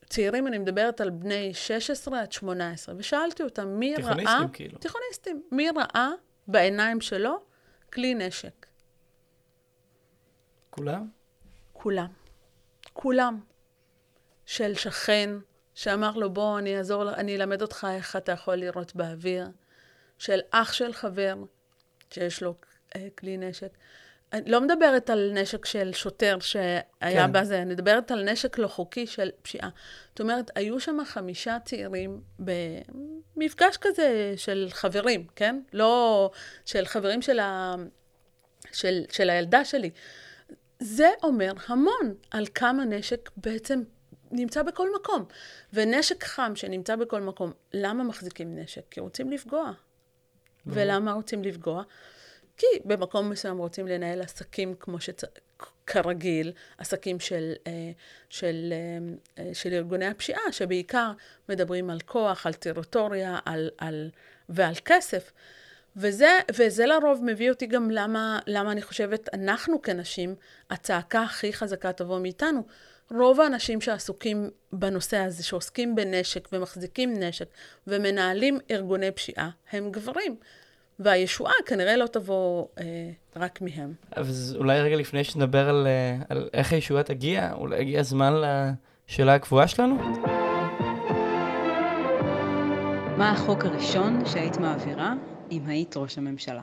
צעירים, 0.08 0.46
אני 0.46 0.58
מדברת 0.58 1.00
על 1.00 1.10
בני 1.10 1.54
16 1.54 2.20
עד 2.20 2.32
18, 2.32 2.94
ושאלתי 2.98 3.42
אותם, 3.42 3.68
מי 3.68 3.94
ראה... 3.94 4.02
תיכוניסטים, 4.02 4.48
כאילו. 4.52 4.78
תיכוניסטים. 4.78 5.42
מי 5.52 5.68
ראה 5.70 6.10
בעיניים 6.48 7.00
שלו 7.00 7.40
כלי 7.92 8.14
נשק? 8.14 8.66
כולם? 10.70 11.08
כולם. 11.72 12.08
כולם. 12.92 13.40
של 14.46 14.74
שכן 14.74 15.30
שאמר 15.80 16.16
לו, 16.16 16.30
בוא, 16.30 16.58
אני 16.58 16.78
אעזור, 16.78 17.10
אני 17.10 17.36
אלמד 17.36 17.62
אותך 17.62 17.86
איך 17.90 18.16
אתה 18.16 18.32
יכול 18.32 18.54
לירות 18.54 18.94
באוויר. 18.94 19.46
של 20.18 20.40
אח 20.50 20.72
של 20.72 20.92
חבר 20.92 21.34
שיש 22.10 22.42
לו 22.42 22.54
אה, 22.96 23.08
כלי 23.18 23.36
נשק. 23.36 23.68
אני 24.32 24.50
לא 24.50 24.60
מדברת 24.60 25.10
על 25.10 25.30
נשק 25.34 25.64
של 25.64 25.92
שוטר 25.92 26.36
שהיה. 26.40 26.80
כן. 27.00 27.32
בזה, 27.32 27.62
אני 27.62 27.74
מדברת 27.74 28.10
על 28.10 28.30
נשק 28.30 28.58
לא 28.58 28.68
חוקי 28.68 29.06
של 29.06 29.30
פשיעה. 29.42 29.68
זאת 30.08 30.20
אומרת, 30.20 30.50
היו 30.54 30.80
שם 30.80 30.98
חמישה 31.04 31.58
צעירים 31.64 32.20
במפגש 32.38 33.76
כזה 33.76 34.34
של 34.36 34.68
חברים, 34.70 35.26
כן? 35.36 35.60
לא 35.72 36.30
של 36.64 36.84
חברים 36.84 37.22
של, 37.22 37.38
ה... 37.38 37.74
של, 38.72 39.04
של 39.12 39.30
הילדה 39.30 39.64
שלי. 39.64 39.90
זה 40.78 41.08
אומר 41.22 41.52
המון 41.66 42.14
על 42.30 42.46
כמה 42.54 42.84
נשק 42.84 43.30
בעצם 43.36 43.82
נמצא 44.30 44.62
בכל 44.62 44.88
מקום. 44.94 45.24
ונשק 45.72 46.24
חם 46.24 46.52
שנמצא 46.54 46.96
בכל 46.96 47.20
מקום, 47.20 47.52
למה 47.72 48.04
מחזיקים 48.04 48.58
נשק? 48.58 48.82
כי 48.90 49.00
רוצים 49.00 49.30
לפגוע. 49.30 49.72
ולמה 50.66 51.12
רוצים 51.12 51.44
לפגוע? 51.44 51.82
כי 52.56 52.66
במקום 52.84 53.30
מסוים 53.30 53.58
רוצים 53.58 53.86
לנהל 53.86 54.22
עסקים 54.22 54.74
כמו 54.74 55.00
שצ... 55.00 55.24
כרגיל, 55.86 56.52
עסקים 56.78 57.20
של, 57.20 57.52
אה, 57.66 57.72
של, 58.28 58.72
אה, 58.72 59.44
אה, 59.44 59.54
של 59.54 59.72
ארגוני 59.72 60.06
הפשיעה, 60.06 60.52
שבעיקר 60.52 61.12
מדברים 61.48 61.90
על 61.90 62.00
כוח, 62.00 62.46
על 62.46 62.52
טריטוריה 62.52 63.38
על, 63.44 63.70
על, 63.78 64.10
ועל 64.48 64.74
כסף. 64.84 65.32
וזה, 65.96 66.38
וזה 66.56 66.86
לרוב 66.86 67.20
מביא 67.24 67.50
אותי 67.50 67.66
גם 67.66 67.90
למה, 67.90 68.38
למה 68.46 68.72
אני 68.72 68.82
חושבת, 68.82 69.34
אנחנו 69.34 69.82
כנשים, 69.82 70.34
הצעקה 70.70 71.22
הכי 71.22 71.52
חזקה 71.52 71.92
תבוא 71.92 72.18
מאיתנו. 72.20 72.66
רוב 73.10 73.40
האנשים 73.40 73.80
שעסוקים 73.80 74.50
בנושא 74.72 75.16
הזה, 75.16 75.42
שעוסקים 75.42 75.94
בנשק 75.94 76.48
ומחזיקים 76.52 77.14
נשק 77.18 77.46
ומנהלים 77.86 78.58
ארגוני 78.70 79.10
פשיעה, 79.10 79.50
הם 79.72 79.90
גברים. 79.90 80.36
והישועה 80.98 81.52
כנראה 81.66 81.96
לא 81.96 82.06
תבוא 82.06 82.66
אה, 82.78 82.84
רק 83.36 83.60
מהם. 83.60 83.92
אז 84.12 84.56
אולי 84.58 84.80
רגע 84.80 84.96
לפני 84.96 85.24
שנדבר 85.24 85.68
על, 85.68 85.86
אה, 85.86 86.16
על 86.28 86.48
איך 86.52 86.72
הישועה 86.72 87.02
תגיע, 87.02 87.52
אולי 87.52 87.80
הגיע 87.80 88.00
הזמן 88.00 88.32
לשאלה 89.08 89.34
הקבועה 89.34 89.68
שלנו? 89.68 89.96
מה 93.16 93.30
החוק 93.30 93.64
הראשון 93.64 94.26
שהיית 94.26 94.56
מעבירה 94.56 95.14
אם 95.50 95.66
היית 95.66 95.96
ראש 95.96 96.18
הממשלה? 96.18 96.62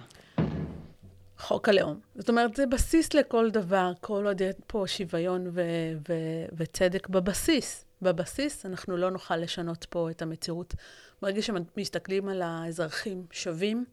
חוק 1.38 1.70
הלאום. 1.70 2.00
זאת 2.16 2.30
אומרת, 2.30 2.56
זה 2.56 2.66
בסיס 2.66 3.14
לכל 3.14 3.50
דבר, 3.50 3.92
כל 4.02 4.28
עוד 4.28 4.42
יש 4.42 4.56
פה 4.68 4.84
שוויון 4.88 5.48
ו- 5.52 5.62
ו- 6.10 6.46
וצדק 6.58 7.08
בבסיס. 7.08 7.86
בבסיס 8.02 8.66
אנחנו 8.66 8.98
לא 8.98 9.12
נוכל 9.12 9.36
לשנות 9.36 9.86
פה 9.90 10.10
את 10.10 10.22
המציאות. 10.22 10.74
ברגע 11.22 11.42
שמסתכלים 11.42 12.30
על 12.30 12.42
האזרחים 12.42 13.26
שווים, 13.32 13.86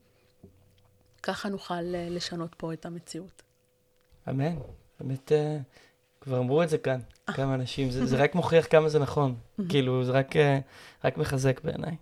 ככה 1.22 1.48
נוכל 1.48 1.94
אה, 1.94 2.09
לשנות 2.11 2.54
פה 2.54 2.72
את 2.72 2.87
המציאות. 2.87 3.42
אמן. 4.28 4.57
באמת, 5.00 5.33
uh, 5.33 5.62
כבר 6.20 6.38
אמרו 6.38 6.62
את 6.62 6.68
זה 6.68 6.78
כאן, 6.78 7.00
כמה 7.26 7.54
אנשים. 7.54 7.90
זה, 7.90 8.07
זה 8.07 8.16
רק 8.22 8.35
מוכיח 8.35 8.66
כמה 8.70 8.88
זה 8.88 8.98
נכון. 8.98 9.35
כאילו, 9.68 10.04
זה 10.04 10.12
רק, 10.12 10.37
uh, 10.37 10.38
רק 11.04 11.16
מחזק 11.16 11.61
בעיניי. 11.64 11.96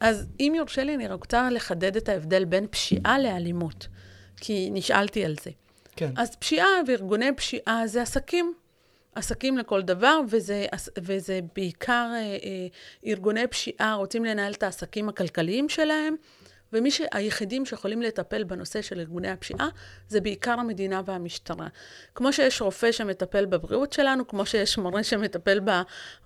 אז 0.00 0.26
אם 0.40 0.52
יורשה 0.56 0.84
לי, 0.84 0.94
אני 0.94 1.12
רוצה 1.12 1.50
לחדד 1.50 1.96
את 1.96 2.08
ההבדל 2.08 2.44
בין 2.44 2.66
פשיעה 2.70 3.18
לאלימות, 3.18 3.88
כי 4.36 4.68
נשאלתי 4.72 5.24
על 5.24 5.34
זה. 5.42 5.50
כן. 5.96 6.10
אז 6.16 6.36
פשיעה 6.36 6.68
וארגוני 6.86 7.32
פשיעה 7.36 7.82
זה 7.86 8.02
עסקים. 8.02 8.54
עסקים 9.14 9.58
לכל 9.58 9.82
דבר, 9.82 10.20
וזה, 10.28 10.66
וזה 10.98 11.40
בעיקר 11.56 12.10
אה, 12.12 12.18
אה, 12.18 12.66
ארגוני 13.06 13.46
פשיעה 13.46 13.94
רוצים 13.94 14.24
לנהל 14.24 14.52
את 14.52 14.62
העסקים 14.62 15.08
הכלכליים 15.08 15.68
שלהם, 15.68 16.16
ומי 16.72 16.90
שהיחידים 16.90 17.66
שיכולים 17.66 18.02
לטפל 18.02 18.44
בנושא 18.44 18.82
של 18.82 19.00
ארגוני 19.00 19.30
הפשיעה, 19.30 19.68
זה 20.08 20.20
בעיקר 20.20 20.52
המדינה 20.52 21.02
והמשטרה. 21.04 21.66
כמו 22.14 22.32
שיש 22.32 22.60
רופא 22.60 22.92
שמטפל 22.92 23.46
בבריאות 23.46 23.92
שלנו, 23.92 24.28
כמו 24.28 24.46
שיש 24.46 24.78
מורה 24.78 25.02
שמטפל 25.02 25.60
ב, 25.64 25.70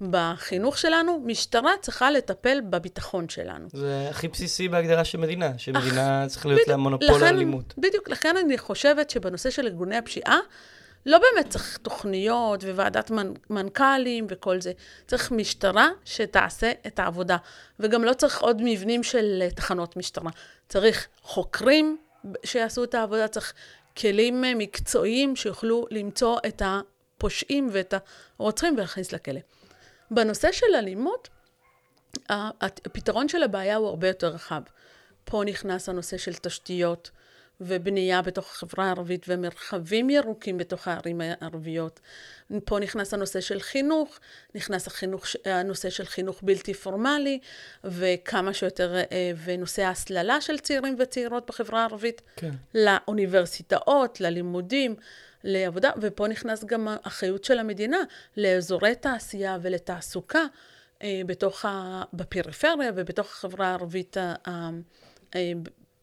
בחינוך 0.01 0.79
שלנו, 0.79 1.23
משטרה 1.25 1.73
צריכה 1.81 2.11
לטפל 2.11 2.61
בביטחון 2.71 3.29
שלנו. 3.29 3.69
זה 3.73 4.07
הכי 4.11 4.29
בסיסי 4.29 4.69
בהגדרה 4.69 5.05
של 5.05 5.19
מדינה, 5.19 5.59
שמדינה 5.59 6.27
צריכה 6.29 6.49
להיות 6.49 6.69
לה 6.69 6.77
מונופול 6.77 7.25
על 7.25 7.35
אלימות. 7.35 7.75
בדיוק, 7.79 8.09
לכן 8.09 8.37
אני 8.37 8.59
חושבת 8.59 9.11
שבנושא 9.11 9.51
של 9.51 9.67
ארגוני 9.67 9.97
הפשיעה, 9.97 10.39
לא 11.07 11.19
באמת 11.19 11.51
צריך 11.51 11.77
תוכניות 11.77 12.65
וועדת 12.65 13.11
מנכ"לים 13.51 14.27
וכל 14.29 14.61
זה. 14.61 14.73
צריך 15.07 15.33
משטרה 15.33 15.89
שתעשה 16.05 16.73
את 16.87 16.99
העבודה. 16.99 17.37
וגם 17.81 18.05
לא 18.05 18.13
צריך 18.13 18.41
עוד 18.41 18.61
מבנים 18.65 19.03
של 19.03 19.39
אה, 19.43 19.51
תחנות 19.51 19.97
משטרה. 19.97 20.31
צריך 20.69 21.09
חוקרים 21.23 21.99
שיעשו 22.45 22.85
את 22.85 22.95
העבודה, 22.95 23.29
צריך 23.29 23.53
כלים 23.97 24.45
אה, 24.45 24.55
מקצועיים 24.55 25.37
שיוכלו 25.37 25.87
למצוא 25.91 26.39
את 26.47 26.63
הפושעים 26.65 27.69
ואת 27.73 27.95
הרוצחים 28.39 28.75
ולהכניס 28.77 29.13
לכלא. 29.13 29.41
בנושא 30.11 30.53
של 30.53 30.75
אלימות, 30.79 31.29
הפתרון 32.29 33.29
של 33.29 33.43
הבעיה 33.43 33.77
הוא 33.77 33.89
הרבה 33.89 34.09
יותר 34.09 34.29
רחב. 34.29 34.63
פה 35.25 35.43
נכנס 35.47 35.89
הנושא 35.89 36.17
של 36.17 36.35
תשתיות. 36.35 37.11
ובנייה 37.61 38.23
בתוך 38.23 38.51
החברה 38.51 38.87
הערבית 38.87 39.27
ומרחבים 39.29 40.11
ירוקים 40.11 40.59
בתוך 40.59 40.89
הערים 40.89 41.21
הערביות. 41.21 42.01
פה 42.65 42.79
נכנס 42.79 43.15
הנושא 43.15 43.41
של 43.41 43.61
חינוך, 43.61 44.19
נכנס 44.55 44.87
החינוך, 44.87 45.27
הנושא 45.45 45.91
של 45.91 46.05
חינוך 46.05 46.41
בלתי 46.43 46.75
פורמלי, 46.75 47.39
וכמה 47.85 48.55
שיותר, 48.55 48.97
אה, 48.97 49.33
ונושא 49.45 49.83
ההסללה 49.83 50.41
של 50.41 50.59
צעירים 50.59 50.97
וצעירות 50.99 51.47
בחברה 51.47 51.81
הערבית 51.81 52.23
כן. 52.37 52.51
לאוניברסיטאות, 52.75 54.21
ללימודים. 54.21 54.97
לעבודה, 55.47 55.91
ופה 56.01 56.29
נכנס 56.29 56.65
גם 56.65 56.89
האחריות 56.89 57.45
של 57.45 57.59
המדינה 57.59 57.99
לאזורי 58.37 58.95
תעשייה 58.95 59.59
ולתעסוקה 59.63 60.45
אה, 61.03 61.21
בתוך 61.27 61.65
ה... 61.65 62.03
בפריפריה 62.13 62.93
ובתוך 62.95 63.27
החברה 63.27 63.67
הערבית 63.67 64.17
ה... 64.17 64.71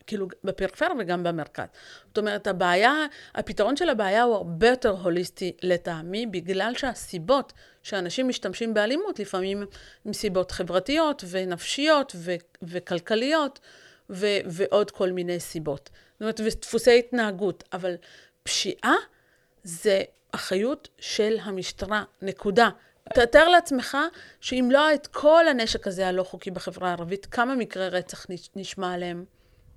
כאילו 0.07 0.27
בפריפריה 0.43 0.91
וגם 0.99 1.23
במרכז. 1.23 1.65
זאת 2.07 2.17
אומרת, 2.17 2.47
הבעיה, 2.47 3.05
הפתרון 3.35 3.75
של 3.75 3.89
הבעיה 3.89 4.23
הוא 4.23 4.35
הרבה 4.35 4.69
יותר 4.69 4.89
הוליסטי 4.89 5.51
לטעמי, 5.63 6.25
בגלל 6.25 6.73
שהסיבות 6.77 7.53
שאנשים 7.83 8.27
משתמשים 8.27 8.73
באלימות 8.73 9.19
לפעמים 9.19 9.63
הן 10.05 10.13
סיבות 10.13 10.51
חברתיות 10.51 11.23
ונפשיות 11.29 12.13
ו- 12.15 12.35
וכלכליות 12.63 13.59
ו- 14.09 14.39
ועוד 14.45 14.91
כל 14.91 15.11
מיני 15.11 15.39
סיבות. 15.39 15.89
זאת 16.13 16.21
אומרת, 16.21 16.39
ודפוסי 16.39 16.99
התנהגות. 16.99 17.63
אבל 17.73 17.95
פשיעה 18.43 18.95
זה 19.63 20.01
אחריות 20.31 20.87
של 20.99 21.37
המשטרה, 21.41 22.03
נקודה. 22.21 22.69
תאר 23.31 23.49
לעצמך 23.49 23.97
שאם 24.41 24.69
לא 24.71 24.93
את 24.93 25.07
כל 25.07 25.47
הנשק 25.47 25.87
הזה 25.87 26.07
הלא 26.07 26.23
חוקי 26.23 26.51
בחברה 26.51 26.89
הערבית, 26.89 27.25
כמה 27.25 27.55
מקרי 27.55 27.89
רצח 27.89 28.25
נשמע 28.55 28.93
עליהם? 28.93 29.25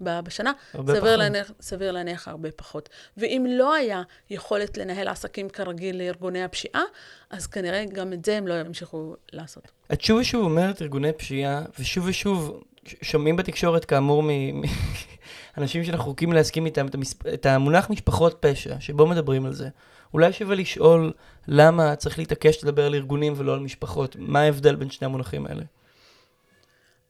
בשנה, 0.01 0.53
סביר 0.73 1.17
להניח, 1.17 1.51
סביר 1.61 1.93
להניח 1.93 2.29
הרבה 2.29 2.51
פחות. 2.51 2.89
ואם 3.17 3.47
לא 3.49 3.75
היה 3.75 4.03
יכולת 4.31 4.79
לנהל 4.79 5.09
עסקים 5.09 5.49
כרגיל 5.49 5.99
לארגוני 5.99 6.45
הפשיעה, 6.45 6.83
אז 7.31 7.47
כנראה 7.47 7.85
גם 7.93 8.13
את 8.13 8.25
זה 8.25 8.37
הם 8.37 8.47
לא 8.47 8.55
ימשיכו 8.55 9.15
לעשות. 9.33 9.71
את 9.93 10.01
שוב 10.01 10.19
ושוב 10.21 10.45
אומרת 10.45 10.83
ארגוני 10.83 11.13
פשיעה, 11.13 11.63
ושוב 11.79 12.07
ושוב 12.07 12.63
שומעים 13.03 13.37
בתקשורת 13.37 13.85
כאמור 13.85 14.23
מאנשים 14.23 15.85
שאנחנו 15.85 16.05
רחוקים 16.05 16.33
להסכים 16.33 16.67
איתם 16.67 16.87
את, 16.87 16.95
המספ... 16.95 17.27
את 17.27 17.47
המונח 17.47 17.91
משפחות 17.91 18.37
פשע, 18.41 18.77
שבו 18.81 19.07
מדברים 19.07 19.47
על 19.47 19.53
זה. 19.53 19.69
אולי 20.15 20.33
שווה 20.33 20.55
לשאול 20.55 21.13
למה 21.49 21.97
צריך 21.97 22.19
להתעקש 22.19 22.65
לדבר 22.65 22.87
על 22.87 22.95
ארגונים 22.95 23.33
ולא 23.37 23.55
על 23.55 23.61
משפחות. 23.61 24.17
מה 24.19 24.41
ההבדל 24.41 24.75
בין 24.75 24.91
שני 24.91 25.05
המונחים 25.05 25.47
האלה? 25.47 25.63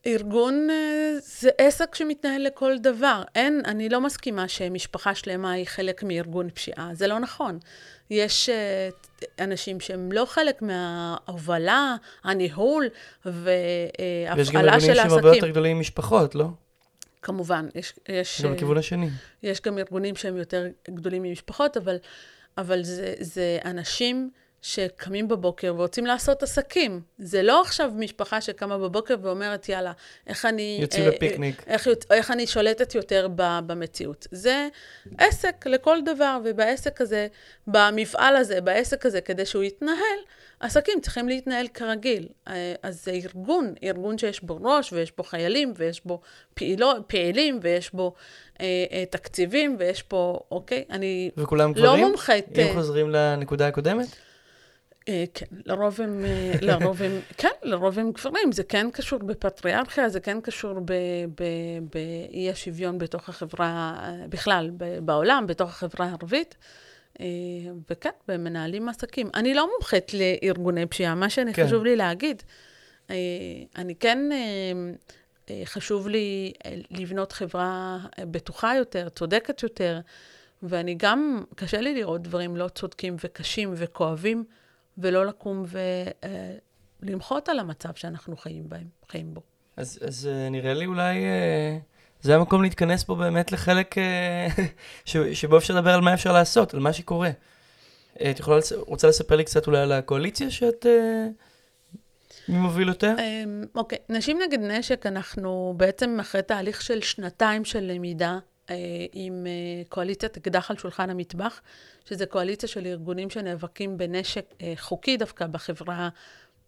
ארגון 0.07 0.67
אה, 0.69 1.19
זה 1.19 1.49
עסק 1.57 1.95
שמתנהל 1.95 2.43
לכל 2.43 2.77
דבר. 2.77 3.23
אין, 3.35 3.61
אני 3.65 3.89
לא 3.89 4.01
מסכימה 4.01 4.47
שמשפחה 4.47 5.15
שלמה 5.15 5.51
היא 5.51 5.67
חלק 5.67 6.03
מארגון 6.03 6.49
פשיעה. 6.49 6.89
זה 6.93 7.07
לא 7.07 7.19
נכון. 7.19 7.59
יש 8.09 8.49
אה, 8.49 8.89
אנשים 9.39 9.79
שהם 9.79 10.11
לא 10.11 10.25
חלק 10.25 10.61
מההובלה, 10.61 11.95
הניהול 12.23 12.85
והפעלה 13.25 14.79
של 14.79 14.99
העסקים. 14.99 15.01
יש 15.01 15.01
גם 15.01 15.07
ארגונים 15.07 15.15
שהם 15.15 15.15
הרבה 15.15 15.35
יותר 15.35 15.47
גדולים 15.47 15.77
ממשפחות, 15.77 16.35
לא? 16.35 16.45
כמובן, 17.21 17.67
יש... 17.75 17.93
יש 18.09 18.41
גם 18.41 18.53
לכיוון 18.53 18.77
השני. 18.77 19.09
יש 19.43 19.61
גם 19.61 19.77
ארגונים 19.77 20.15
שהם 20.15 20.37
יותר 20.37 20.67
גדולים 20.89 21.23
ממשפחות, 21.23 21.77
אבל, 21.77 21.95
אבל 22.57 22.83
זה, 22.83 23.13
זה 23.19 23.57
אנשים... 23.65 24.29
שקמים 24.65 25.27
בבוקר 25.27 25.73
ורוצים 25.77 26.05
לעשות 26.05 26.43
עסקים. 26.43 27.01
זה 27.17 27.43
לא 27.43 27.61
עכשיו 27.61 27.91
משפחה 27.95 28.41
שקמה 28.41 28.77
בבוקר 28.77 29.15
ואומרת, 29.21 29.69
יאללה, 29.69 29.91
איך 30.27 30.45
אני... 30.45 30.77
יוצאים 30.81 31.03
אה, 31.03 31.09
לפיקניק. 31.09 31.63
איך, 31.67 31.87
איך 32.11 32.31
אני 32.31 32.47
שולטת 32.47 32.95
יותר 32.95 33.27
ב, 33.35 33.59
במציאות. 33.67 34.27
זה 34.31 34.67
עסק 35.17 35.65
לכל 35.65 35.97
דבר, 36.05 36.39
ובעסק 36.45 37.01
הזה, 37.01 37.27
במפעל 37.67 38.35
הזה, 38.35 38.61
בעסק 38.61 39.05
הזה, 39.05 39.21
כדי 39.21 39.45
שהוא 39.45 39.63
יתנהל, 39.63 40.19
עסקים 40.59 41.01
צריכים 41.01 41.29
להתנהל 41.29 41.67
כרגיל. 41.67 42.27
אה, 42.47 42.73
אז 42.83 43.05
זה 43.05 43.11
ארגון, 43.11 43.73
ארגון 43.83 44.17
שיש 44.17 44.43
בו 44.43 44.57
ראש, 44.61 44.93
ויש 44.93 45.11
בו 45.17 45.23
חיילים, 45.23 45.73
ויש 45.77 46.05
בו 46.05 46.21
פעילו, 46.53 46.87
פעילים, 47.07 47.59
ויש 47.61 47.93
בו 47.93 48.13
אה, 48.61 48.85
אה, 48.91 49.03
תקציבים, 49.09 49.75
ויש 49.79 50.03
פה, 50.03 50.39
אוקיי, 50.51 50.83
אני 50.89 51.31
וכולם 51.37 51.69
לא 51.69 51.81
גברים? 51.81 52.07
מומחית. 52.07 52.59
אם 52.59 52.73
חוזרים 52.73 53.09
לנקודה 53.09 53.67
הקודמת? 53.67 54.24
אה, 55.09 55.23
כן, 55.33 55.45
לרוב 55.65 56.01
הם, 56.01 56.25
אה, 56.25 56.53
לרוב 56.61 57.01
הם, 57.01 57.11
כן, 57.41 57.49
לרוב 57.63 57.99
הם 57.99 58.11
גברים. 58.11 58.51
זה 58.51 58.63
כן 58.63 58.87
קשור 58.93 59.19
בפטריארכיה, 59.19 60.09
זה 60.09 60.19
כן 60.19 60.41
קשור 60.41 60.79
באי 61.93 62.49
השוויון 62.51 62.97
בתוך 62.97 63.29
החברה, 63.29 64.01
בכלל, 64.29 64.71
בעולם, 65.01 65.47
בתוך 65.47 65.69
החברה 65.69 66.05
הערבית. 66.05 66.55
אה, 67.19 67.25
וכן, 67.89 68.09
והם 68.27 68.43
מנהלים 68.43 68.89
עסקים. 68.89 69.29
אני 69.33 69.53
לא 69.53 69.69
מומחית 69.73 70.11
לארגוני 70.13 70.85
פשיעה, 70.85 71.15
מה 71.15 71.29
שאני 71.29 71.53
כן. 71.53 71.65
חשוב 71.65 71.83
לי 71.83 71.95
להגיד, 71.95 72.43
אני 73.75 73.95
כן 73.99 74.29
אה, 75.49 75.61
חשוב 75.65 76.07
לי 76.07 76.53
אה, 76.65 76.75
לבנות 76.91 77.31
חברה 77.31 77.97
אה, 78.19 78.25
בטוחה 78.25 78.75
יותר, 78.75 79.09
צודקת 79.09 79.63
יותר, 79.63 79.99
ואני 80.63 80.95
גם, 80.95 81.43
קשה 81.55 81.81
לי 81.81 81.95
לראות 81.95 82.21
דברים 82.21 82.57
לא 82.57 82.67
צודקים 82.67 83.15
וקשים 83.23 83.73
וכואבים, 83.75 84.43
ולא 84.97 85.25
לקום 85.25 85.65
ולמחות 87.01 87.49
על 87.49 87.59
המצב 87.59 87.93
שאנחנו 87.95 88.37
חיים, 88.37 88.69
בהם, 88.69 88.87
חיים 89.09 89.33
בו. 89.33 89.41
אז, 89.77 89.99
אז 90.07 90.29
נראה 90.51 90.73
לי 90.73 90.85
אולי 90.85 91.25
זה 92.21 92.35
המקום 92.35 92.63
להתכנס 92.63 93.03
פה 93.03 93.15
באמת 93.15 93.51
לחלק 93.51 93.95
שבו 95.33 95.57
אפשר 95.57 95.73
לדבר 95.73 95.93
על 95.93 96.01
מה 96.01 96.13
אפשר 96.13 96.33
לעשות, 96.33 96.73
על 96.73 96.79
מה 96.79 96.93
שקורה. 96.93 97.29
את 98.31 98.39
יכולה, 98.39 98.59
רוצה 98.87 99.07
לספר 99.07 99.35
לי 99.35 99.43
קצת 99.43 99.67
אולי 99.67 99.79
על 99.79 99.91
הקואליציה 99.91 100.51
שאת... 100.51 100.85
מי 102.49 102.57
מוביל 102.57 102.87
יותר? 102.87 103.15
אמ, 103.19 103.63
אוקיי, 103.75 103.97
נשים 104.09 104.39
נגד 104.47 104.59
נשק, 104.59 105.05
אנחנו 105.05 105.73
בעצם 105.77 106.17
אחרי 106.19 106.41
תהליך 106.41 106.81
של 106.81 107.01
שנתיים 107.01 107.65
של 107.65 107.79
למידה 107.83 108.31
אה, 108.31 108.54
עם 109.13 109.47
אה, 109.47 109.83
קואליציית 109.89 110.37
אקדח 110.37 110.71
על 110.71 110.77
שולחן 110.77 111.09
המטבח, 111.09 111.61
שזה 112.09 112.25
קואליציה 112.25 112.69
של 112.69 112.85
ארגונים 112.85 113.29
שנאבקים 113.29 113.97
בנשק 113.97 114.45
אה, 114.61 114.73
חוקי 114.77 115.17
דווקא 115.17 115.47
בחברה 115.47 116.09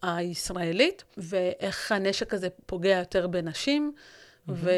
הישראלית, 0.02 1.04
ואיך 1.16 1.92
הנשק 1.92 2.34
הזה 2.34 2.48
פוגע 2.66 2.98
יותר 2.98 3.26
בנשים. 3.26 3.92
ו... 4.48 4.70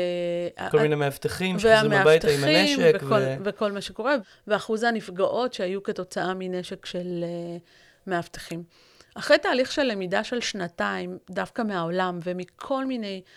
כל 0.70 0.80
מיני 0.80 0.94
מאבטחים 0.94 1.58
שחוזרים 1.58 1.92
הביתה 1.92 2.28
עם 2.28 2.44
הנשק. 2.44 2.92
וכל, 2.94 3.14
ו... 3.14 3.36
וכל 3.44 3.72
מה 3.72 3.80
שקורה, 3.80 4.16
ואחוז 4.46 4.82
הנפגעות 4.82 5.54
שהיו 5.54 5.82
כתוצאה 5.82 6.34
מנשק 6.34 6.86
של 6.86 7.24
uh, 7.24 8.10
מאבטחים. 8.10 8.62
אחרי 9.14 9.38
תהליך 9.38 9.72
של 9.72 9.82
למידה 9.82 10.24
של 10.24 10.40
שנתיים, 10.40 11.18
דווקא 11.30 11.62
מהעולם 11.62 12.18
ומכל 12.24 12.84
מיני 12.84 13.22
אה, 13.26 13.30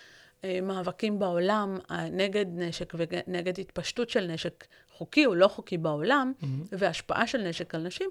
מאבקים 0.64 1.20
בעולם 1.20 1.78
נגד 2.12 2.46
נשק 2.50 2.94
ונגד 2.98 3.60
התפשטות 3.60 4.10
של 4.10 4.28
נשק 4.28 4.66
חוקי 4.92 5.26
או 5.26 5.36
לא 5.36 5.48
חוקי 5.48 5.78
בעולם, 5.78 6.34
mm-hmm. 6.42 6.46
והשפעה 6.72 7.28
של 7.28 7.38
נשק 7.38 7.76
על 7.76 7.82
נשים, 7.82 8.10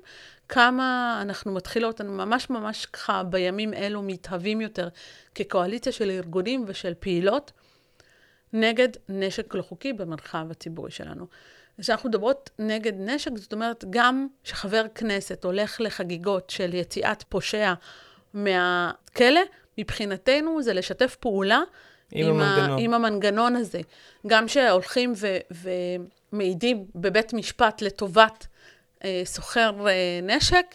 כמה 0.49 1.19
אנחנו 1.23 1.53
מתחילות, 1.53 2.01
ממש 2.01 2.51
ממש 2.51 2.87
ככה 2.87 3.23
בימים 3.23 3.75
אלו 3.75 4.03
מתהווים 4.03 4.61
יותר 4.61 4.89
כקואליציה 5.35 5.93
של 5.93 6.11
ארגונים 6.11 6.65
ושל 6.67 6.95
פעילות 6.99 7.53
נגד 8.53 8.89
נשק 9.09 9.55
לא 9.55 9.63
חוקי 9.63 9.93
במרחב 9.93 10.47
הציבורי 10.51 10.91
שלנו. 10.91 11.27
כשאנחנו 11.81 12.09
מדברות 12.09 12.51
נגד 12.59 12.93
נשק, 12.97 13.31
זאת 13.37 13.53
אומרת, 13.53 13.85
גם 13.91 14.27
שחבר 14.45 14.85
כנסת 14.95 15.45
הולך 15.45 15.81
לחגיגות 15.81 16.51
של 16.51 16.75
יציאת 16.75 17.23
פושע 17.23 17.75
מהכלא, 18.35 19.41
מבחינתנו 19.79 20.63
זה 20.63 20.75
לשתף 20.75 21.17
פעולה 21.21 21.61
עם, 22.13 22.27
עם, 22.27 22.41
המנגנון. 22.41 22.79
ה, 22.79 22.83
עם 22.83 22.95
המנגנון 22.95 23.57
הזה. 23.57 23.81
גם 24.27 24.49
שהולכים 24.49 25.13
ו, 25.17 25.37
ומעידים 26.33 26.87
בבית 26.95 27.33
משפט 27.33 27.83
לטובת 27.83 28.47
אה, 29.05 29.23
סוחר 29.25 29.89
אה, 29.89 30.21
נשק, 30.23 30.67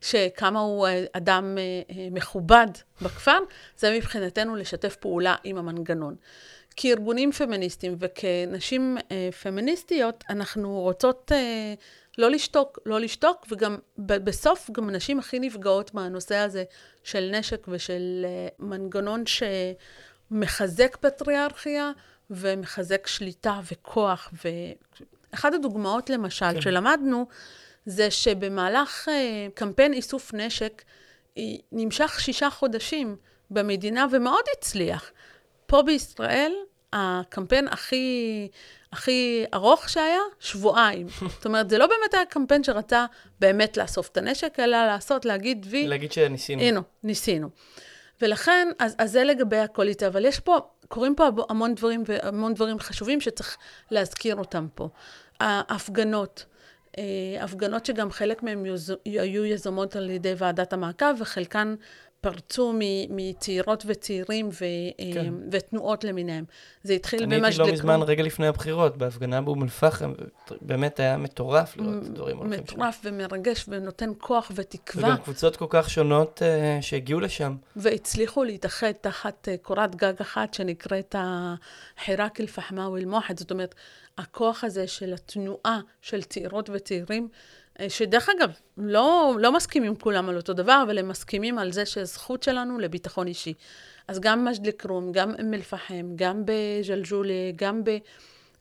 שכמה 0.00 0.60
הוא 0.60 0.86
אה, 0.86 1.04
אדם 1.12 1.58
אה, 1.58 1.62
אה, 1.96 2.08
מכובד 2.10 2.66
בכפר, 3.02 3.38
זה 3.76 3.96
מבחינתנו 3.96 4.56
לשתף 4.56 4.96
פעולה 4.96 5.34
עם 5.44 5.56
המנגנון. 5.56 6.14
כארגונים 6.76 7.32
פמיניסטיים 7.32 7.96
וכנשים 7.98 8.96
אה, 9.10 9.28
פמיניסטיות, 9.42 10.24
אנחנו 10.30 10.80
רוצות 10.80 11.32
אה, 11.34 11.74
לא 12.18 12.30
לשתוק, 12.30 12.78
לא 12.86 13.00
לשתוק, 13.00 13.46
וגם 13.50 13.78
ב- 13.98 14.24
בסוף 14.24 14.70
גם 14.72 14.88
הנשים 14.88 15.18
הכי 15.18 15.38
נפגעות 15.38 15.94
מהנושא 15.94 16.36
הזה 16.36 16.64
של 17.04 17.30
נשק 17.32 17.66
ושל 17.68 18.24
אה, 18.24 18.48
מנגנון 18.58 19.26
שמחזק 20.30 20.96
פטריארכיה 21.00 21.90
ומחזק 22.30 23.06
שליטה 23.06 23.60
וכוח. 23.72 24.32
ואחת 24.44 25.54
הדוגמאות 25.54 26.10
למשל 26.10 26.52
כן. 26.54 26.60
שלמדנו, 26.60 27.26
זה 27.86 28.10
שבמהלך 28.10 29.08
אה, 29.08 29.46
קמפיין 29.54 29.92
איסוף 29.92 30.34
נשק, 30.34 30.82
נמשך 31.72 32.20
שישה 32.20 32.50
חודשים 32.50 33.16
במדינה 33.50 34.06
ומאוד 34.10 34.44
הצליח. 34.58 35.12
פה 35.66 35.82
בישראל, 35.82 36.52
הקמפיין 36.92 37.68
הכי, 37.68 38.48
הכי 38.92 39.44
ארוך 39.54 39.88
שהיה, 39.88 40.20
שבועיים. 40.40 41.06
זאת 41.34 41.46
אומרת, 41.46 41.70
זה 41.70 41.78
לא 41.78 41.86
באמת 41.86 42.14
היה 42.14 42.24
קמפיין 42.24 42.64
שרצה 42.64 43.06
באמת 43.40 43.76
לאסוף 43.76 44.08
את 44.08 44.16
הנשק, 44.16 44.54
אלא 44.58 44.86
לעשות, 44.86 45.24
להגיד 45.24 45.66
וי... 45.70 45.86
להגיד 45.86 46.12
שניסינו. 46.12 46.62
הנה, 46.62 46.80
ניסינו. 47.02 47.48
ולכן, 48.22 48.68
אז, 48.78 48.94
אז 48.98 49.12
זה 49.12 49.24
לגבי 49.24 49.56
הקואליציה, 49.56 50.08
אבל 50.08 50.24
יש 50.24 50.40
פה, 50.40 50.58
קורים 50.88 51.14
פה 51.14 51.28
המון 51.48 51.74
דברים 51.74 52.02
והמון 52.06 52.54
דברים 52.54 52.78
חשובים 52.78 53.20
שצריך 53.20 53.56
להזכיר 53.90 54.36
אותם 54.36 54.66
פה. 54.74 54.88
ההפגנות, 55.40 56.46
אה, 56.98 57.04
הפגנות 57.40 57.86
שגם 57.86 58.10
חלק 58.10 58.42
מהן 58.42 58.64
היו 59.04 59.44
יזומות 59.44 59.96
על 59.96 60.10
ידי 60.10 60.34
ועדת 60.38 60.72
המעקב, 60.72 61.06
וחלקן 61.18 61.74
פרצו 62.24 62.72
מצעירות 63.10 63.84
וצעירים 63.86 64.48
ו, 64.48 64.64
כן. 65.14 65.34
ותנועות 65.52 66.04
למיניהם. 66.04 66.44
זה 66.82 66.92
התחיל 66.92 67.26
במג'ד 67.26 67.32
אל-כרום. 67.32 67.44
אני 67.44 67.54
הייתי 67.54 67.68
לא 67.68 67.72
מזמן, 67.72 68.02
רגע 68.02 68.22
לפני 68.22 68.46
הבחירות, 68.46 68.96
בהפגנה 68.96 69.40
באום 69.40 69.62
אל-פחם, 69.62 70.12
באמת 70.60 71.00
היה 71.00 71.16
מטורף 71.16 71.76
לראות 71.76 72.02
את 72.02 72.08
הדברים 72.08 72.36
הולכים 72.36 72.66
שם. 72.66 72.74
מטורף 72.74 73.00
ומרגש 73.04 73.64
ונותן 73.68 74.10
כוח 74.18 74.52
ותקווה. 74.54 75.08
וגם 75.08 75.16
קבוצות 75.16 75.56
כל 75.56 75.66
כך 75.68 75.90
שונות 75.90 76.42
uh, 76.42 76.82
שהגיעו 76.82 77.20
לשם. 77.20 77.56
והצליחו 77.76 78.44
להתאחד 78.44 78.92
תחת 78.92 79.48
uh, 79.48 79.62
קורת 79.62 79.94
גג 79.96 80.14
אחת 80.20 80.54
שנקראת 80.54 81.14
החיראק 81.18 82.40
אל-פחמאווי 82.40 83.00
אל-מוחד, 83.00 83.38
זאת 83.38 83.50
אומרת, 83.50 83.74
הכוח 84.18 84.64
הזה 84.64 84.86
של 84.86 85.12
התנועה 85.12 85.80
של 86.00 86.22
צעירות 86.22 86.70
וצעירים, 86.72 87.28
שדרך 87.88 88.28
אגב, 88.28 88.50
לא, 88.78 89.36
לא 89.40 89.52
מסכימים 89.52 89.96
כולם 89.96 90.28
על 90.28 90.36
אותו 90.36 90.52
דבר, 90.52 90.82
אבל 90.86 90.98
הם 90.98 91.08
מסכימים 91.08 91.58
על 91.58 91.72
זה 91.72 91.86
שהזכות 91.86 92.42
שלנו 92.42 92.78
לביטחון 92.78 93.26
אישי. 93.26 93.54
אז 94.08 94.20
גם 94.20 94.44
מג'ד 94.44 94.66
אל-כרום, 94.66 95.12
גם 95.12 95.30
אום 95.30 95.54
אל-פחם, 95.54 96.12
גם 96.16 96.42
בג'לג'וליה, 96.44 97.52
גם 97.56 97.84
ב... 97.84 97.90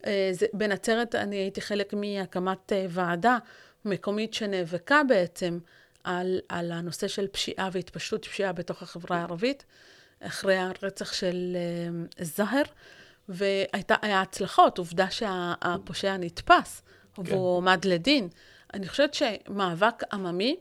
אה, 0.05 0.31
בנצרת 0.53 1.15
אני 1.15 1.35
הייתי 1.35 1.61
חלק 1.61 1.93
מהקמת 1.93 2.73
אה, 2.73 2.85
ועדה 2.89 3.37
מקומית 3.85 4.33
שנאבקה 4.33 5.01
בעצם 5.07 5.59
על, 6.03 6.39
על 6.49 6.71
הנושא 6.71 7.07
של 7.07 7.27
פשיעה 7.27 7.69
והתפשטות 7.71 8.25
פשיעה 8.25 8.53
בתוך 8.53 8.81
החברה 8.81 9.17
הערבית, 9.17 9.65
אחרי 10.19 10.57
הרצח 10.57 11.13
של 11.13 11.57
זהר, 12.19 12.63
והיה 13.29 14.21
הצלחות, 14.21 14.77
עובדה 14.77 15.09
שהפושע 15.09 16.17
נתפס, 16.17 16.81
כן. 17.15 17.21
והוא 17.25 17.57
עומד 17.57 17.85
לדין. 17.85 18.29
אני 18.73 18.87
חושבת 18.87 19.13
שמאבק 19.13 20.03
עממי 20.13 20.55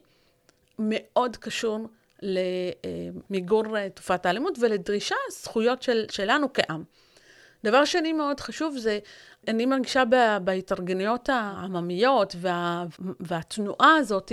מאוד 0.79 1.37
קשור 1.37 1.88
למיגור 2.22 3.77
אה, 3.77 3.88
תופעת 3.94 4.27
האלימות 4.27 4.59
ולדרישה 4.61 5.16
זכויות 5.31 5.83
של, 5.83 6.05
שלנו 6.11 6.53
כעם. 6.53 6.85
דבר 7.64 7.85
שני 7.85 8.12
מאוד 8.12 8.40
חשוב 8.40 8.77
זה, 8.79 8.98
אני 9.48 9.66
מרגישה 9.66 10.03
בהתארגנויות 10.44 11.29
העממיות 11.29 12.35
וה, 12.38 12.85
והתנועה 13.20 13.96
הזאת, 13.96 14.33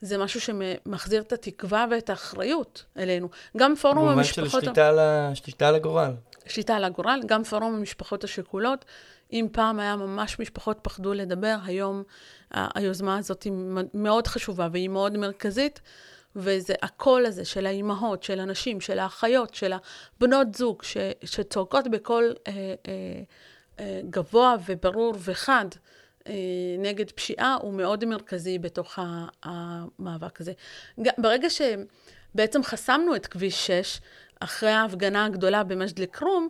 זה 0.00 0.18
משהו 0.18 0.40
שמחזיר 0.40 1.22
את 1.22 1.32
התקווה 1.32 1.86
ואת 1.90 2.10
האחריות 2.10 2.84
אלינו. 2.98 3.28
גם 3.56 3.76
פורום 3.76 4.08
המשפחות... 4.08 4.44
במובן 4.44 4.60
של 4.60 4.66
שליטה 4.66 4.88
על, 4.88 4.98
שליטה 5.34 5.68
על 5.68 5.74
הגורל. 5.74 6.12
שליטה 6.46 6.76
על 6.76 6.84
הגורל, 6.84 7.20
גם 7.26 7.44
פורום 7.44 7.74
המשפחות 7.74 8.24
השכולות. 8.24 8.84
אם 9.32 9.46
פעם 9.52 9.80
היה 9.80 9.96
ממש 9.96 10.38
משפחות 10.38 10.78
פחדו 10.82 11.14
לדבר, 11.14 11.56
היום 11.64 12.02
היוזמה 12.50 13.18
הזאת 13.18 13.42
היא 13.42 13.52
מאוד 13.94 14.26
חשובה 14.26 14.68
והיא 14.72 14.88
מאוד 14.88 15.16
מרכזית, 15.16 15.80
וזה 16.36 16.74
הקול 16.82 17.26
הזה 17.26 17.44
של 17.44 17.66
האימהות, 17.66 18.22
של 18.22 18.40
הנשים, 18.40 18.80
של 18.80 18.98
האחיות, 18.98 19.54
של 19.54 19.72
הבנות 19.72 20.54
זוג, 20.54 20.82
ש, 20.82 20.96
שצועקות 21.24 21.88
בקול 21.88 22.34
אה, 22.46 22.52
אה, 22.52 22.72
אה, 23.80 24.00
גבוה 24.10 24.56
וברור 24.66 25.14
וחד. 25.18 25.66
אה, 26.26 26.34
נגד 26.78 27.10
פשיעה 27.10 27.56
הוא 27.60 27.74
מאוד 27.74 28.04
מרכזי 28.04 28.58
בתוך 28.58 28.98
המאבק 29.42 30.40
הזה. 30.40 30.52
ברגע 31.18 31.48
שבעצם 31.50 32.62
חסמנו 32.62 33.16
את 33.16 33.26
כביש 33.26 33.66
6, 33.66 34.00
אחרי 34.40 34.70
ההפגנה 34.70 35.24
הגדולה 35.24 35.64
במג'ד 35.64 36.00
אל-כרום, 36.00 36.48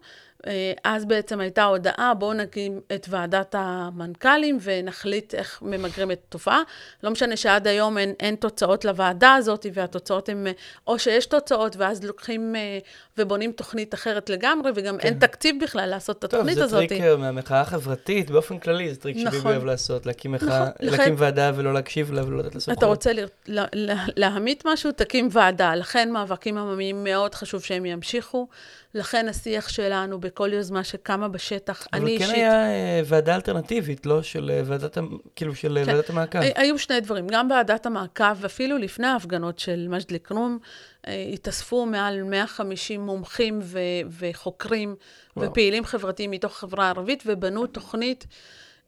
אז 0.85 1.05
בעצם 1.05 1.41
הייתה 1.41 1.65
הודעה, 1.65 2.15
בואו 2.15 2.33
נקים 2.33 2.81
את 2.95 3.07
ועדת 3.11 3.55
המנכ"לים 3.59 4.59
ונחליט 4.61 5.35
איך 5.35 5.63
ממגרים 5.63 6.11
את 6.11 6.21
התופעה. 6.29 6.61
לא 7.03 7.11
משנה 7.11 7.37
שעד 7.37 7.67
היום 7.67 7.99
אין, 7.99 8.15
אין 8.21 8.35
תוצאות 8.35 8.85
לוועדה 8.85 9.35
הזאת, 9.35 9.67
והתוצאות 9.75 10.29
הן, 10.29 10.47
או 10.87 10.99
שיש 10.99 11.27
תוצאות, 11.27 11.77
ואז 11.77 12.05
לוקחים 12.05 12.57
אה, 12.57 12.79
ובונים 13.19 13.53
תוכנית 13.53 13.95
אחרת 13.95 14.31
לגמרי, 14.31 14.71
וגם 14.75 14.99
כן. 14.99 15.09
אין 15.09 15.19
תקציב 15.19 15.57
בכלל 15.63 15.87
לעשות 15.87 16.19
את 16.19 16.25
התוכנית 16.25 16.59
הזאת. 16.59 16.81
טוב, 16.81 16.99
זה 16.99 17.05
טריק 17.05 17.19
מהמחאה 17.19 17.61
החברתית, 17.61 18.31
באופן 18.31 18.59
כללי, 18.59 18.95
זה 18.95 19.01
טריק 19.01 19.17
נכון. 19.17 19.31
שביבי 19.31 19.49
אוהב 19.49 19.65
לעשות, 19.65 20.07
להקים, 20.07 20.35
נכון, 20.35 20.49
להקים 20.49 20.79
לכן, 20.81 21.15
ועדה 21.17 21.53
ולא 21.55 21.75
להקשיב 21.75 22.13
לה 22.13 22.27
ולא 22.27 22.39
לתת 22.39 22.55
לה 22.55 22.61
סמכויות. 22.61 22.79
אתה 22.79 22.87
רוצה 22.87 23.13
לה, 23.47 23.65
לה, 23.73 24.05
להמית 24.17 24.63
משהו, 24.67 24.93
תקים 24.93 25.29
ועדה. 25.33 25.75
לכן 25.75 26.11
מאבקים 26.11 26.59
עממיים 26.59 27.05
מאוד 27.05 27.35
חשוב 27.35 27.63
שהם 27.63 27.87
ימשיכו. 27.87 28.49
לכן 28.95 29.29
השיח 29.29 29.69
שלנו 29.69 30.19
וכל 30.23 30.51
יוזמה 30.53 30.85
שקמה 30.85 31.29
בשטח. 31.29 31.87
אבל 31.93 32.03
אני 32.03 32.19
כן 32.19 32.23
אישית... 32.25 32.37
היה 32.37 32.67
אה, 32.67 33.01
ועדה 33.05 33.35
אלטרנטיבית, 33.35 34.07
לא? 34.07 34.23
של 34.23 34.51
אה, 34.51 34.63
ועדת, 34.65 34.99
כאילו, 35.37 35.55
של 35.55 35.79
אה, 35.79 35.85
כן. 35.85 35.91
ועדת 35.95 36.11
המעקב. 36.11 36.39
הי- 36.39 36.53
היו 36.57 36.79
שני 36.79 37.01
דברים, 37.01 37.27
גם 37.27 37.51
ועדת 37.51 37.87
המעקב, 37.87 38.35
ואפילו 38.41 38.79
לפני 38.79 39.07
ההפגנות 39.07 39.59
של 39.59 39.87
מג'ד 39.89 40.11
אל-כרום, 40.13 40.59
אה, 41.07 41.31
התאספו 41.33 41.87
מעל 41.87 42.23
150 42.23 43.01
מומחים 43.07 43.59
ו- 43.63 43.79
וחוקרים 44.19 44.95
וואו. 45.37 45.51
ופעילים 45.51 45.85
חברתיים 45.85 46.31
מתוך 46.31 46.53
החברה 46.53 46.85
הערבית, 46.87 47.23
ובנו 47.27 47.67
תוכנית 47.67 48.27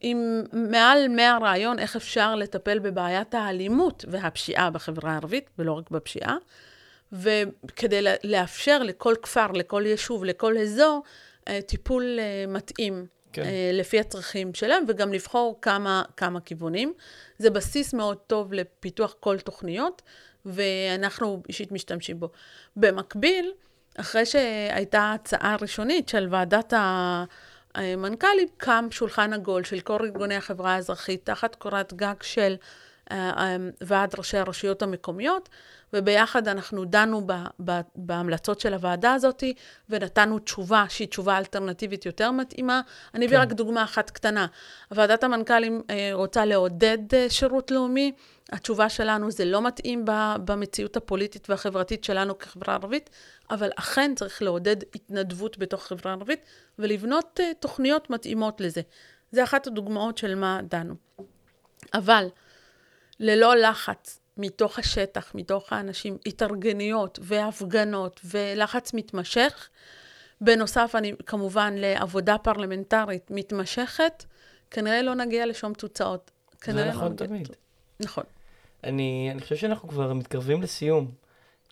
עם 0.01 0.43
מעל 0.53 1.09
100 1.09 1.39
רעיון 1.43 1.79
איך 1.79 1.97
אפשר 1.97 2.35
לטפל 2.35 2.79
בבעיית 2.79 3.35
האלימות 3.35 4.05
והפשיעה 4.09 4.71
בחברה 4.71 5.13
הערבית, 5.13 5.51
ולא 5.59 5.73
רק 5.73 5.91
בפשיעה. 5.91 6.37
וכדי 7.13 8.01
לאפשר 8.25 8.83
לכל 8.83 9.15
כפר, 9.23 9.53
לכל 9.53 9.83
יישוב, 9.87 10.25
לכל 10.25 10.59
אזור, 10.59 11.03
אה, 11.49 11.61
טיפול 11.63 12.19
אה, 12.19 12.45
מתאים. 12.49 13.07
כן. 13.33 13.43
אה, 13.43 13.71
לפי 13.73 14.01
הצרכים 14.01 14.55
שלהם, 14.55 14.85
וגם 14.89 15.13
לבחור 15.13 15.59
כמה, 15.63 16.03
כמה 16.17 16.41
כיוונים. 16.41 16.93
זה 17.39 17.51
בסיס 17.51 17.95
מאוד 17.95 18.17
טוב 18.17 18.53
לפיתוח 18.53 19.15
כל 19.21 19.39
תוכניות, 19.39 20.03
ואנחנו 20.47 21.43
אישית 21.49 21.73
משתמשים 21.73 22.21
בו. 22.21 22.29
במקביל, 22.77 23.53
אחרי 23.97 24.27
שהייתה 24.27 25.13
הצעה 25.13 25.57
ראשונית 25.61 26.09
של 26.09 26.29
ועדת 26.31 26.73
המנכ"לים, 27.75 28.49
קם 28.57 28.87
שולחן 28.91 29.33
עגול 29.33 29.65
של 29.65 29.81
כל 29.81 29.99
ארגוני 30.01 30.37
החברה 30.37 30.75
האזרחית, 30.75 31.27
תחת 31.27 31.55
קורת 31.55 31.93
גג 31.93 32.15
של 32.23 32.57
ועד 33.81 34.15
ראשי 34.19 34.37
הרשויות 34.37 34.83
המקומיות, 34.83 35.49
וביחד 35.93 36.49
אנחנו 36.49 36.85
דנו 36.85 37.27
ב, 37.27 37.33
ב, 37.65 37.81
בהמלצות 37.97 38.61
של 38.61 38.75
הוועדה 38.75 39.15
הזאת, 39.15 39.45
ונתנו 39.91 40.39
תשובה 40.39 40.85
שהיא 40.89 41.09
תשובה 41.09 41.39
אלטרנטיבית 41.39 42.07
יותר 42.07 42.31
מתאימה. 42.31 42.81
אני 43.15 43.27
אביא 43.27 43.37
כן. 43.37 43.43
רק 43.43 43.53
דוגמה 43.53 43.85
אחת 43.85 44.11
קטנה. 44.11 44.47
ועדת 44.91 45.25
המנכ"לים 45.25 45.83
אה, 45.91 46.11
רוצה 46.13 46.45
לעודד 46.45 47.15
אה, 47.15 47.27
שירות 47.31 47.71
לאומי. 47.71 48.13
התשובה 48.53 48.89
שלנו 48.89 49.31
זה 49.31 49.45
לא 49.45 49.63
מתאים 49.63 50.05
ב, 50.05 50.11
במציאות 50.45 50.97
הפוליטית 50.97 51.51
והחברתית 51.51 52.05
שלנו 52.05 52.39
כחברה 52.39 52.75
ערבית, 52.75 53.11
אבל 53.51 53.71
אכן 53.77 54.13
צריך 54.17 54.43
לעודד 54.43 54.77
התנדבות 54.95 55.59
בתוך 55.59 55.87
חברה 55.87 56.13
ערבית 56.13 56.41
ולבנות 56.79 57.41
אה, 57.43 57.53
תוכניות 57.61 58.11
מתאימות 58.11 58.61
לזה. 58.61 58.81
זה 59.33 59.45
אחת 59.45 59.67
הדוגמאות 59.67 60.19
של 60.19 60.35
מה 60.35 60.61
דנו. 60.71 60.95
אבל 61.95 62.27
ללא 63.21 63.57
לחץ 63.57 64.21
מתוך 64.37 64.79
השטח, 64.79 65.33
מתוך 65.35 65.73
האנשים, 65.73 66.19
התארגנויות 66.27 67.19
והפגנות 67.23 68.21
ולחץ 68.25 68.95
מתמשך. 68.95 69.69
בנוסף, 70.41 70.93
אני 70.95 71.13
כמובן 71.27 71.75
לעבודה 71.77 72.39
פרלמנטרית 72.39 73.31
מתמשכת, 73.31 74.25
כנראה 74.71 75.03
לא 75.03 75.15
נגיע 75.15 75.47
לשום 75.47 75.73
תוצאות. 75.75 76.31
זה 76.65 76.73
לא 76.73 76.85
נכון 76.85 77.13
נגיע- 77.13 77.27
תמיד. 77.27 77.49
נכון. 78.01 78.25
אני, 78.85 79.29
אני 79.33 79.41
חושב 79.41 79.57
שאנחנו 79.57 79.89
כבר 79.89 80.13
מתקרבים 80.13 80.63
לסיום. 80.63 81.11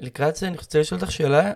לקראת 0.00 0.37
זה 0.37 0.48
אני 0.48 0.57
רוצה 0.57 0.81
לשאול 0.81 1.00
אותך 1.00 1.12
שאלה, 1.12 1.53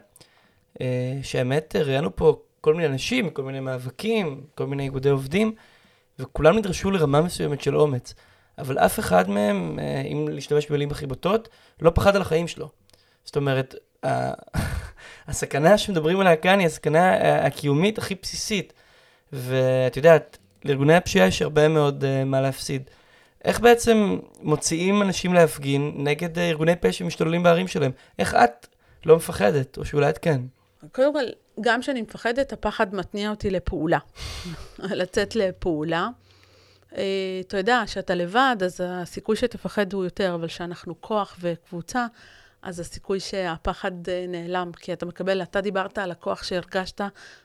אה, 0.81 1.19
שהאמת 1.23 1.77
אה, 1.77 1.83
ראיינו 1.83 2.17
פה 2.17 2.41
כל 2.61 2.75
מיני 2.75 2.87
אנשים, 2.87 3.31
כל 3.31 3.43
מיני 3.43 3.61
מאבקים, 3.61 4.45
כל 4.55 4.67
מיני 4.67 4.83
איגודי 4.83 5.09
עובדים, 5.09 5.55
וכולם 6.19 6.57
נדרשו 6.59 6.91
לרמה 6.91 7.21
מסוימת 7.23 7.61
של 7.61 7.77
אומץ. 7.77 8.15
אבל 8.59 8.79
אף 8.79 8.99
אחד 8.99 9.31
מהם, 9.31 9.79
אה, 9.79 10.01
אם 10.01 10.29
להשתמש 10.29 10.67
במילים 10.67 10.91
הכי 10.91 11.07
בוטות, 11.07 11.49
לא 11.81 11.91
פחד 11.95 12.17
על 12.17 12.23
החיים 12.23 12.49
שלו. 12.49 12.69
זאת 13.25 13.37
אומרת, 13.37 13.75
הסכנה 15.29 15.79
שמדברים 15.79 16.21
עליה 16.21 16.37
כאן 16.37 16.59
היא 16.59 16.67
הסכנה 16.67 17.11
ה- 17.13 17.47
הקיומית 17.47 17.99
הכי 17.99 18.15
בסיסית. 18.23 18.73
ואת 19.33 19.97
יודעת, 19.97 20.39
לארגוני 20.65 20.95
הפשיעה 20.95 21.27
יש 21.27 21.43
הרבה 21.43 21.69
מאוד 21.69 22.05
uh, 22.05 22.25
מה 22.25 22.41
להפסיד. 22.41 22.83
איך 23.45 23.61
בעצם 23.61 24.19
מוציאים 24.43 25.03
אנשים 25.03 25.35
להפגין 25.35 25.93
נגד 25.97 26.39
אה, 26.39 26.49
ארגוני 26.49 26.77
פשע 26.77 26.93
שמשתוללים 26.93 27.43
בערים 27.43 27.69
שלהם? 27.69 27.91
איך 28.19 28.35
את 28.35 28.67
לא 29.07 29.17
מפחדת, 29.17 29.79
או 29.79 29.85
שאולי 29.85 30.11
את 30.11 30.19
כן? 30.19 30.41
קודם 30.93 31.13
כל, 31.13 31.25
גם 31.61 31.81
כשאני 31.81 32.03
מפחדת, 32.03 32.53
הפחד 32.53 32.95
מתניע 32.95 33.31
אותי 33.31 33.51
לפעולה. 33.51 33.99
לצאת 34.79 35.37
לפעולה. 35.37 36.09
אה, 36.97 37.03
אתה 37.41 37.57
יודע, 37.57 37.83
כשאתה 37.87 38.15
לבד, 38.15 38.57
אז 38.65 38.81
הסיכוי 38.85 39.37
שתפחד 39.37 39.93
הוא 39.93 40.05
יותר, 40.05 40.35
אבל 40.35 40.49
כשאנחנו 40.49 41.01
כוח 41.01 41.37
וקבוצה, 41.41 42.07
אז 42.63 42.81
הסיכוי 42.81 43.21
שהפחד 43.21 44.09
אה, 44.09 44.25
נעלם, 44.29 44.73
כי 44.73 44.93
אתה 44.93 45.07
מקבל, 45.07 45.43
אתה 45.43 45.61
דיברת 45.61 45.99
על 45.99 46.11
הכוח 46.11 46.43
שהרגשת 46.43 47.01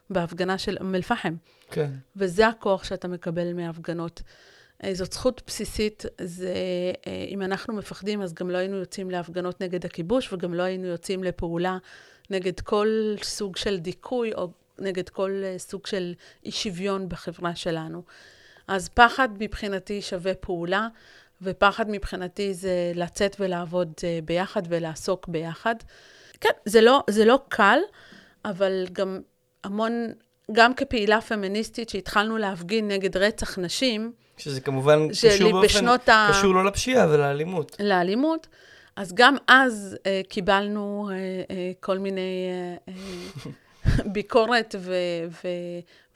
בהפגנה 0.09 0.57
של 0.57 0.77
אום 0.81 0.95
אל-פחם, 0.95 1.35
כן. 1.71 1.89
וזה 2.15 2.47
הכוח 2.47 2.83
שאתה 2.83 3.07
מקבל 3.07 3.53
מהפגנות. 3.53 4.21
אה, 4.83 4.93
זאת 4.93 5.13
זכות 5.13 5.41
בסיסית, 5.47 6.05
זה, 6.21 6.53
אם 7.27 7.41
אנחנו 7.41 7.73
מפחדים, 7.73 8.21
אז 8.21 8.33
גם 8.33 8.49
לא 8.49 8.57
היינו 8.57 8.77
יוצאים 8.77 9.11
להפגנות 9.11 9.61
נגד 9.61 9.85
הכיבוש, 9.85 10.33
וגם 10.33 10.53
לא 10.53 10.63
היינו 10.63 10.87
יוצאים 10.87 11.23
לפעולה 11.23 11.77
נגד 12.29 12.59
כל 12.59 13.15
סוג 13.23 13.57
של 13.57 13.79
דיכוי, 13.79 14.33
או 14.33 14.49
נגד 14.79 15.09
כל 15.09 15.43
סוג 15.57 15.85
של 15.85 16.13
אי 16.45 16.51
שוויון 16.51 17.09
בחברה 17.09 17.55
שלנו. 17.55 18.03
אז 18.67 18.89
פחד 18.89 19.29
מבחינתי 19.39 20.01
שווה 20.01 20.33
פעולה, 20.33 20.87
ופחד 21.41 21.85
מבחינתי 21.89 22.53
זה 22.53 22.91
לצאת 22.95 23.35
ולעבוד 23.39 23.93
אה, 24.03 24.19
ביחד 24.25 24.61
ולעסוק 24.69 25.27
ביחד. 25.27 25.75
כן, 26.41 26.49
זה 26.65 26.81
לא, 26.81 27.03
זה 27.09 27.25
לא 27.25 27.39
קל, 27.49 27.79
אבל 28.45 28.85
גם 28.91 29.19
המון, 29.63 30.07
גם 30.51 30.73
כפעילה 30.73 31.21
פמיניסטית 31.21 31.89
שהתחלנו 31.89 32.37
להפגין 32.37 32.87
נגד 32.87 33.17
רצח 33.17 33.59
נשים, 33.59 34.11
שזה 34.37 34.61
כמובן 34.61 35.09
קשור 35.09 35.51
באופן, 35.51 35.87
ה- 35.87 36.29
קשור 36.31 36.53
לא 36.53 36.65
לפשיעה, 36.65 37.03
אבל 37.03 37.19
לאלימות. 37.19 37.75
לאלימות, 37.79 38.47
אז 38.95 39.13
גם 39.13 39.35
אז 39.47 39.97
אה, 40.05 40.21
קיבלנו 40.29 41.09
אה, 41.11 41.15
אה, 41.55 41.71
כל 41.79 41.97
מיני 41.97 42.47
אה, 42.87 42.93
אה, 42.93 43.51
ביקורת 44.05 44.75
ו, 44.79 44.93
ו, 45.29 45.47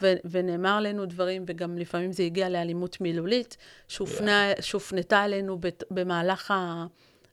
ו, 0.01 0.13
ונאמר 0.25 0.77
עלינו 0.77 1.05
דברים, 1.05 1.43
וגם 1.47 1.77
לפעמים 1.77 2.11
זה 2.11 2.23
הגיע 2.23 2.49
לאלימות 2.49 3.01
מילולית, 3.01 3.57
שהופנה, 3.87 4.51
שהופנתה 4.61 5.21
עלינו 5.21 5.57
בת, 5.59 5.83
במהלך 5.91 6.53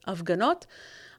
ההפגנות. 0.07 0.67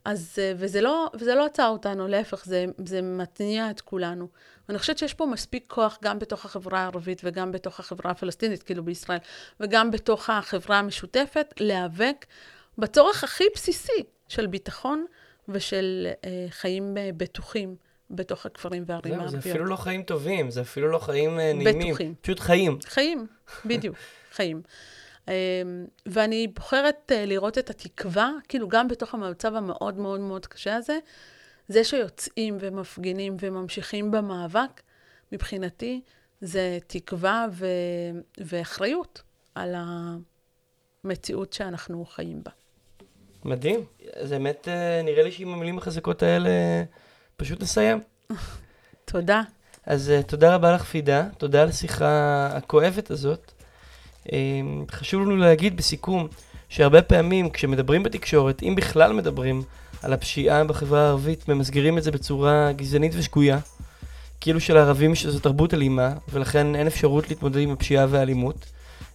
אז, 0.05 0.39
וזה 0.55 0.81
לא, 0.81 1.09
וזה 1.13 1.35
לא 1.35 1.45
עצר 1.45 1.67
אותנו, 1.67 2.07
להפך, 2.07 2.45
זה, 2.45 2.65
זה 2.85 3.01
מתניע 3.01 3.71
את 3.71 3.81
כולנו. 3.81 4.27
ואני 4.69 4.79
חושבת 4.79 4.97
שיש 4.97 5.13
פה 5.13 5.25
מספיק 5.25 5.63
כוח 5.67 5.97
גם 6.03 6.19
בתוך 6.19 6.45
החברה 6.45 6.79
הערבית 6.79 7.21
וגם 7.23 7.51
בתוך 7.51 7.79
החברה 7.79 8.11
הפלסטינית, 8.11 8.63
כאילו 8.63 8.83
בישראל, 8.83 9.17
וגם 9.59 9.91
בתוך 9.91 10.29
החברה 10.29 10.79
המשותפת, 10.79 11.53
להיאבק 11.59 12.25
בצורך 12.77 13.23
הכי 13.23 13.43
בסיסי 13.55 14.03
של 14.27 14.47
ביטחון 14.47 15.05
ושל 15.49 16.07
אה, 16.25 16.45
חיים 16.49 16.97
אה, 16.97 17.09
בטוחים 17.17 17.75
בתוך 18.09 18.45
הכפרים 18.45 18.83
והערים 18.87 19.13
זהו, 19.13 19.19
זה 19.19 19.23
הערביות. 19.23 19.45
אפילו 19.45 19.65
לא 19.65 19.75
חיים 19.75 20.03
טובים, 20.03 20.51
זה 20.51 20.61
אפילו 20.61 20.87
לא 20.87 20.99
חיים 20.99 21.39
אה, 21.39 21.53
נעימים. 21.53 21.87
בטוחים. 21.87 22.15
פשוט 22.21 22.39
חיים. 22.39 22.77
חיים, 22.85 23.27
בדיוק, 23.65 23.95
חיים. 24.35 24.61
אמ, 25.27 25.33
ואני 26.05 26.47
בוחרת 26.47 27.11
אה, 27.11 27.25
לראות 27.25 27.57
את 27.57 27.69
התקווה, 27.69 28.31
כאילו 28.47 28.67
גם 28.67 28.87
בתוך 28.87 29.13
המצב 29.13 29.55
המאוד 29.55 29.97
מאוד 29.97 30.19
מאוד 30.19 30.45
קשה 30.45 30.75
הזה, 30.75 30.97
זה 31.67 31.83
שיוצאים 31.83 32.57
ומפגינים 32.59 33.37
וממשיכים 33.39 34.11
במאבק, 34.11 34.81
מבחינתי 35.31 36.01
זה 36.41 36.77
תקווה 36.87 37.45
ו... 37.51 37.67
ואחריות 38.37 39.21
על 39.55 39.75
המציאות 41.03 41.53
שאנחנו 41.53 42.05
חיים 42.05 42.43
בה. 42.43 42.51
מדהים. 43.45 43.79
אז 44.13 44.31
האמת, 44.31 44.67
אה, 44.67 45.01
נראה 45.03 45.23
לי 45.23 45.31
שעם 45.31 45.53
המילים 45.53 45.77
החזקות 45.77 46.23
האלה 46.23 46.49
פשוט 47.37 47.61
נסיים. 47.61 47.99
תודה. 49.05 49.41
אז 49.85 50.11
uh, 50.19 50.23
תודה 50.27 50.55
רבה 50.55 50.71
לך, 50.71 50.83
פידה. 50.83 51.23
תודה 51.37 51.61
על 51.61 51.69
השיחה 51.69 52.47
הכואבת 52.51 53.11
הזאת. 53.11 53.51
Um, 54.27 54.31
חשוב 54.91 55.21
לנו 55.21 55.37
להגיד 55.37 55.77
בסיכום, 55.77 56.27
שהרבה 56.69 57.01
פעמים 57.01 57.49
כשמדברים 57.49 58.03
בתקשורת, 58.03 58.63
אם 58.63 58.75
בכלל 58.75 59.13
מדברים 59.13 59.63
על 60.03 60.13
הפשיעה 60.13 60.63
בחברה 60.63 61.05
הערבית, 61.05 61.49
ממסגרים 61.49 61.97
את 61.97 62.03
זה 62.03 62.11
בצורה 62.11 62.71
גזענית 62.71 63.11
ושגויה. 63.15 63.59
כאילו 64.41 64.59
שלערבים 64.59 65.11
יש 65.11 65.25
איזו 65.25 65.39
תרבות 65.39 65.73
אלימה, 65.73 66.13
ולכן 66.29 66.75
אין 66.75 66.87
אפשרות 66.87 67.29
להתמודד 67.29 67.59
עם 67.59 67.71
הפשיעה 67.71 68.05
והאלימות. 68.09 68.65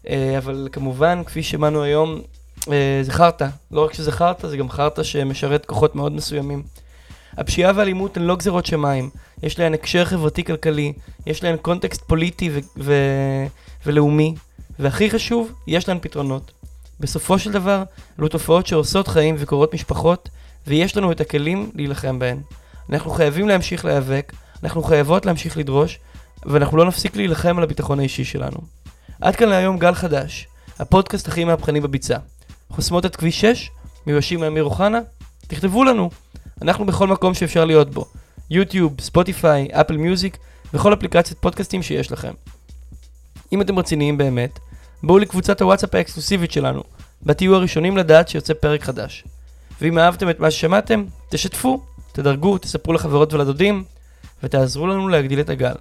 Uh, 0.04 0.08
אבל 0.38 0.68
כמובן, 0.72 1.22
כפי 1.26 1.42
שמענו 1.42 1.82
היום, 1.82 2.20
uh, 2.60 2.66
זה 3.02 3.12
חרטא. 3.12 3.48
לא 3.70 3.84
רק 3.84 3.92
שזה 3.92 4.12
חרטא, 4.12 4.48
זה 4.48 4.56
גם 4.56 4.70
חרטא 4.70 5.02
שמשרת 5.02 5.66
כוחות 5.66 5.94
מאוד 5.94 6.12
מסוימים. 6.12 6.62
הפשיעה 7.36 7.72
והאלימות 7.74 8.16
הן 8.16 8.22
לא 8.22 8.36
גזירות 8.36 8.66
שמיים, 8.66 9.10
יש 9.42 9.58
להן 9.58 9.74
הקשר 9.74 10.04
חברתי-כלכלי, 10.04 10.92
יש 11.26 11.42
להן 11.42 11.56
קונטקסט 11.56 12.02
פוליטי 12.02 12.50
ו- 12.52 12.58
ו- 12.76 13.46
ולאומי, 13.86 14.34
והכי 14.78 15.10
חשוב, 15.10 15.52
יש 15.66 15.88
להן 15.88 15.98
פתרונות. 16.00 16.52
בסופו 17.00 17.38
של 17.38 17.52
דבר, 17.52 17.82
אלו 18.18 18.28
תופעות 18.28 18.66
שעושות 18.66 19.08
חיים 19.08 19.34
וקורות 19.38 19.74
משפחות, 19.74 20.28
ויש 20.66 20.96
לנו 20.96 21.12
את 21.12 21.20
הכלים 21.20 21.70
להילחם 21.74 22.18
בהן. 22.18 22.40
אנחנו 22.90 23.10
חייבים 23.10 23.48
להמשיך 23.48 23.84
להיאבק, 23.84 24.32
אנחנו 24.64 24.82
חייבות 24.82 25.26
להמשיך 25.26 25.56
לדרוש, 25.56 25.98
ואנחנו 26.46 26.76
לא 26.76 26.84
נפסיק 26.84 27.16
להילחם 27.16 27.58
על 27.58 27.64
הביטחון 27.64 27.98
האישי 28.00 28.24
שלנו. 28.24 28.58
עד 29.20 29.36
כאן 29.36 29.48
להיום 29.48 29.78
גל 29.78 29.94
חדש, 29.94 30.46
הפודקאסט 30.78 31.28
הכי 31.28 31.44
מהפכני 31.44 31.80
בביצה. 31.80 32.16
חוסמות 32.70 33.06
את 33.06 33.16
כביש 33.16 33.40
6? 33.40 33.70
מיואשים 34.06 34.40
מאמיר 34.40 34.64
אוחנה? 34.64 35.00
תכתבו 35.46 35.84
לנו. 35.84 36.10
אנחנו 36.62 36.86
בכל 36.86 37.06
מקום 37.06 37.34
שאפשר 37.34 37.64
להיות 37.64 37.90
בו. 37.90 38.04
יוטיוב, 38.50 39.00
ספוטיפיי, 39.00 39.68
אפל 39.72 39.96
מיוזיק 39.96 40.36
וכל 40.74 40.94
אפליקציית 40.94 41.38
פודקאסטים 41.38 41.82
שיש 41.82 42.12
לכם. 42.12 42.32
אם 43.52 43.60
אתם 43.60 43.78
רציניים 43.78 44.18
באמת, 44.18 44.58
בואו 45.02 45.18
לקבוצת 45.18 45.62
הוואטסאפ 45.62 45.94
האקסקלוסיבית 45.94 46.52
שלנו, 46.52 46.82
בה 47.22 47.34
תהיו 47.34 47.54
הראשונים 47.54 47.96
לדעת 47.96 48.28
שיוצא 48.28 48.54
פרק 48.54 48.82
חדש. 48.82 49.24
ואם 49.80 49.98
אהבתם 49.98 50.30
את 50.30 50.40
מה 50.40 50.50
ששמעתם, 50.50 51.04
תשתפו, 51.28 51.80
תדרגו, 52.12 52.58
תספרו 52.58 52.92
לחברות 52.92 53.32
ולדודים, 53.34 53.84
ותעזרו 54.42 54.86
לנו 54.86 55.08
להגדיל 55.08 55.40
את 55.40 55.50
הגל. 55.50 55.74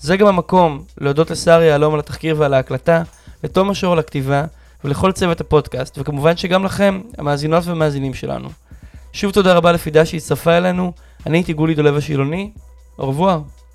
זה 0.00 0.16
גם 0.16 0.26
המקום 0.26 0.84
להודות 0.98 1.30
לשר 1.30 1.62
יהלום 1.62 1.94
על 1.94 2.00
התחקיר 2.00 2.34
ועל 2.38 2.54
ההקלטה, 2.54 3.02
לתומר 3.44 3.72
שור 3.72 3.92
על 3.92 3.98
הכתיבה, 3.98 4.44
ולכל 4.84 5.12
צוות 5.12 5.40
הפודקאסט, 5.40 5.98
וכמובן 5.98 6.36
שגם 6.36 6.64
לכם, 6.64 7.00
המאזינות 7.18 7.66
והמאזינים 7.66 8.14
שלנו. 8.14 8.48
שוב 9.16 9.32
תודה 9.32 9.54
רבה 9.54 9.72
לפידה 9.72 10.06
שהצטרפה 10.06 10.56
אלינו, 10.58 10.92
אני 11.26 11.38
הייתי 11.38 11.52
גולי 11.52 11.74
דולב 11.74 11.96
השילוני, 11.96 12.50
revoir. 13.00 13.65